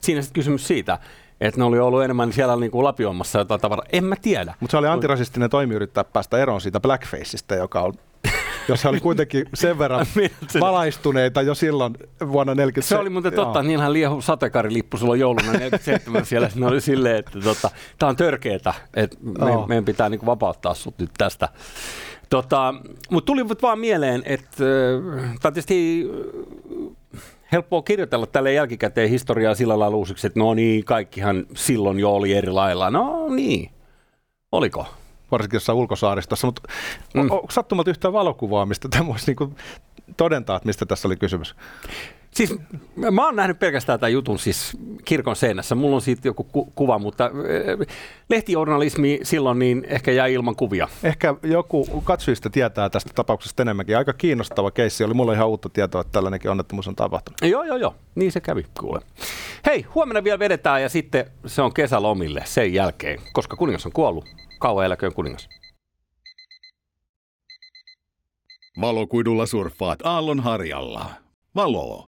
siinä 0.00 0.22
sitten 0.22 0.34
kysymys 0.34 0.66
siitä, 0.66 0.98
että 1.48 1.60
ne 1.60 1.64
oli 1.64 1.78
ollut 1.78 2.02
enemmän 2.02 2.32
siellä 2.32 2.56
niin 2.56 2.70
kuin 2.70 2.84
lapioimassa 2.84 3.38
jotain 3.38 3.60
tavaraa. 3.60 3.86
En 3.92 4.04
mä 4.04 4.16
tiedä. 4.22 4.54
Mutta 4.60 4.70
se 4.70 4.76
oli 4.76 4.86
antirasistinen 4.86 5.50
toimi 5.50 5.74
yrittää 5.74 6.04
päästä 6.04 6.38
eroon 6.38 6.60
siitä 6.60 6.80
blackfaceista, 6.80 7.54
joka 7.54 7.80
on 7.80 7.92
jos 8.68 8.84
he 8.84 8.88
oli 8.88 9.00
kuitenkin 9.00 9.46
sen 9.54 9.78
verran 9.78 10.06
valaistuneita 10.60 11.42
jo 11.42 11.54
silloin 11.54 11.94
vuonna 12.32 12.54
47. 12.54 12.98
Se 12.98 13.00
oli 13.00 13.10
muuten 13.10 13.32
totta, 13.32 13.58
Joo. 13.58 13.68
niinhän 13.68 13.92
liehu 13.92 14.20
sateenkaarilippu 14.20 14.96
sulla 14.96 15.16
jouluna 15.16 15.52
47 15.52 16.26
siellä. 16.26 16.50
Ne 16.54 16.66
oli 16.66 16.80
silleen, 16.80 17.16
että 17.16 17.40
tota, 17.40 17.70
tämä 17.98 18.10
on 18.10 18.16
törkeetä, 18.16 18.74
että 18.94 19.16
me, 19.20 19.66
meidän 19.68 19.84
pitää 19.84 20.08
niinku 20.08 20.26
vapauttaa 20.26 20.74
sut 20.74 20.98
nyt 20.98 21.10
tästä. 21.18 21.48
Tota, 22.30 22.74
Mutta 23.10 23.26
tuli 23.26 23.48
vaan 23.62 23.78
mieleen, 23.78 24.22
että 24.26 24.64
tämä 25.42 25.52
tietysti 25.52 26.06
helppoa 27.52 27.82
kirjoitella 27.82 28.26
tälle 28.26 28.52
jälkikäteen 28.52 29.10
historiaa 29.10 29.54
sillä 29.54 29.78
lailla 29.78 29.96
uusiksi, 29.96 30.26
että 30.26 30.40
no 30.40 30.54
niin, 30.54 30.84
kaikkihan 30.84 31.46
silloin 31.54 32.00
jo 32.00 32.14
oli 32.14 32.34
eri 32.34 32.50
lailla. 32.50 32.90
No 32.90 33.28
niin, 33.28 33.70
oliko? 34.52 34.86
Varsinkin 35.32 35.56
jossain 35.56 35.78
ulkosaaristossa, 35.78 36.46
mutta 36.46 36.62
mm. 37.14 37.20
onko 37.20 37.46
sattumalta 37.50 37.90
yhtään 37.90 38.12
valokuvaa, 38.12 38.66
mistä 38.66 38.88
tämä 38.88 39.06
voisi 39.06 39.26
niinku 39.26 39.54
todentaa, 40.16 40.56
että 40.56 40.66
mistä 40.66 40.86
tässä 40.86 41.08
oli 41.08 41.16
kysymys? 41.16 41.54
Siis 42.34 42.54
mä 43.10 43.24
oon 43.24 43.36
nähnyt 43.36 43.58
pelkästään 43.58 44.00
tämän 44.00 44.12
jutun 44.12 44.38
siis 44.38 44.76
kirkon 45.04 45.36
seinässä. 45.36 45.74
Mulla 45.74 45.96
on 45.96 46.02
siitä 46.02 46.28
joku 46.28 46.44
ku- 46.44 46.72
kuva, 46.74 46.98
mutta 46.98 47.24
äh, 47.24 47.30
lehtijournalismi 48.28 49.20
silloin 49.22 49.58
niin 49.58 49.86
ehkä 49.88 50.12
jäi 50.12 50.32
ilman 50.32 50.56
kuvia. 50.56 50.88
Ehkä 51.02 51.34
joku 51.42 52.02
katsojista 52.04 52.50
tietää 52.50 52.90
tästä 52.90 53.10
tapauksesta 53.14 53.62
enemmänkin. 53.62 53.98
Aika 53.98 54.12
kiinnostava 54.12 54.70
keissi. 54.70 55.04
Oli 55.04 55.14
mulle 55.14 55.34
ihan 55.34 55.48
uutta 55.48 55.68
tietoa, 55.68 56.00
että 56.00 56.12
tällainenkin 56.12 56.50
onnettomuus 56.50 56.88
on 56.88 56.96
tapahtunut. 56.96 57.40
Joo, 57.42 57.62
joo, 57.62 57.76
joo. 57.76 57.94
Niin 58.14 58.32
se 58.32 58.40
kävi, 58.40 58.66
kuule. 58.80 59.00
Hei, 59.66 59.86
huomenna 59.94 60.24
vielä 60.24 60.38
vedetään 60.38 60.82
ja 60.82 60.88
sitten 60.88 61.30
se 61.46 61.62
on 61.62 61.74
kesälomille 61.74 62.42
sen 62.44 62.74
jälkeen, 62.74 63.20
koska 63.32 63.56
kuningas 63.56 63.86
on 63.86 63.92
kuollut. 63.92 64.24
Kauan 64.62 64.86
eläköön 64.86 65.14
kuningas. 65.14 65.48
Valokuidulla 68.80 69.46
surffaat 69.46 69.98
aallonharjalla. 70.06 71.10
Valo 71.54 72.11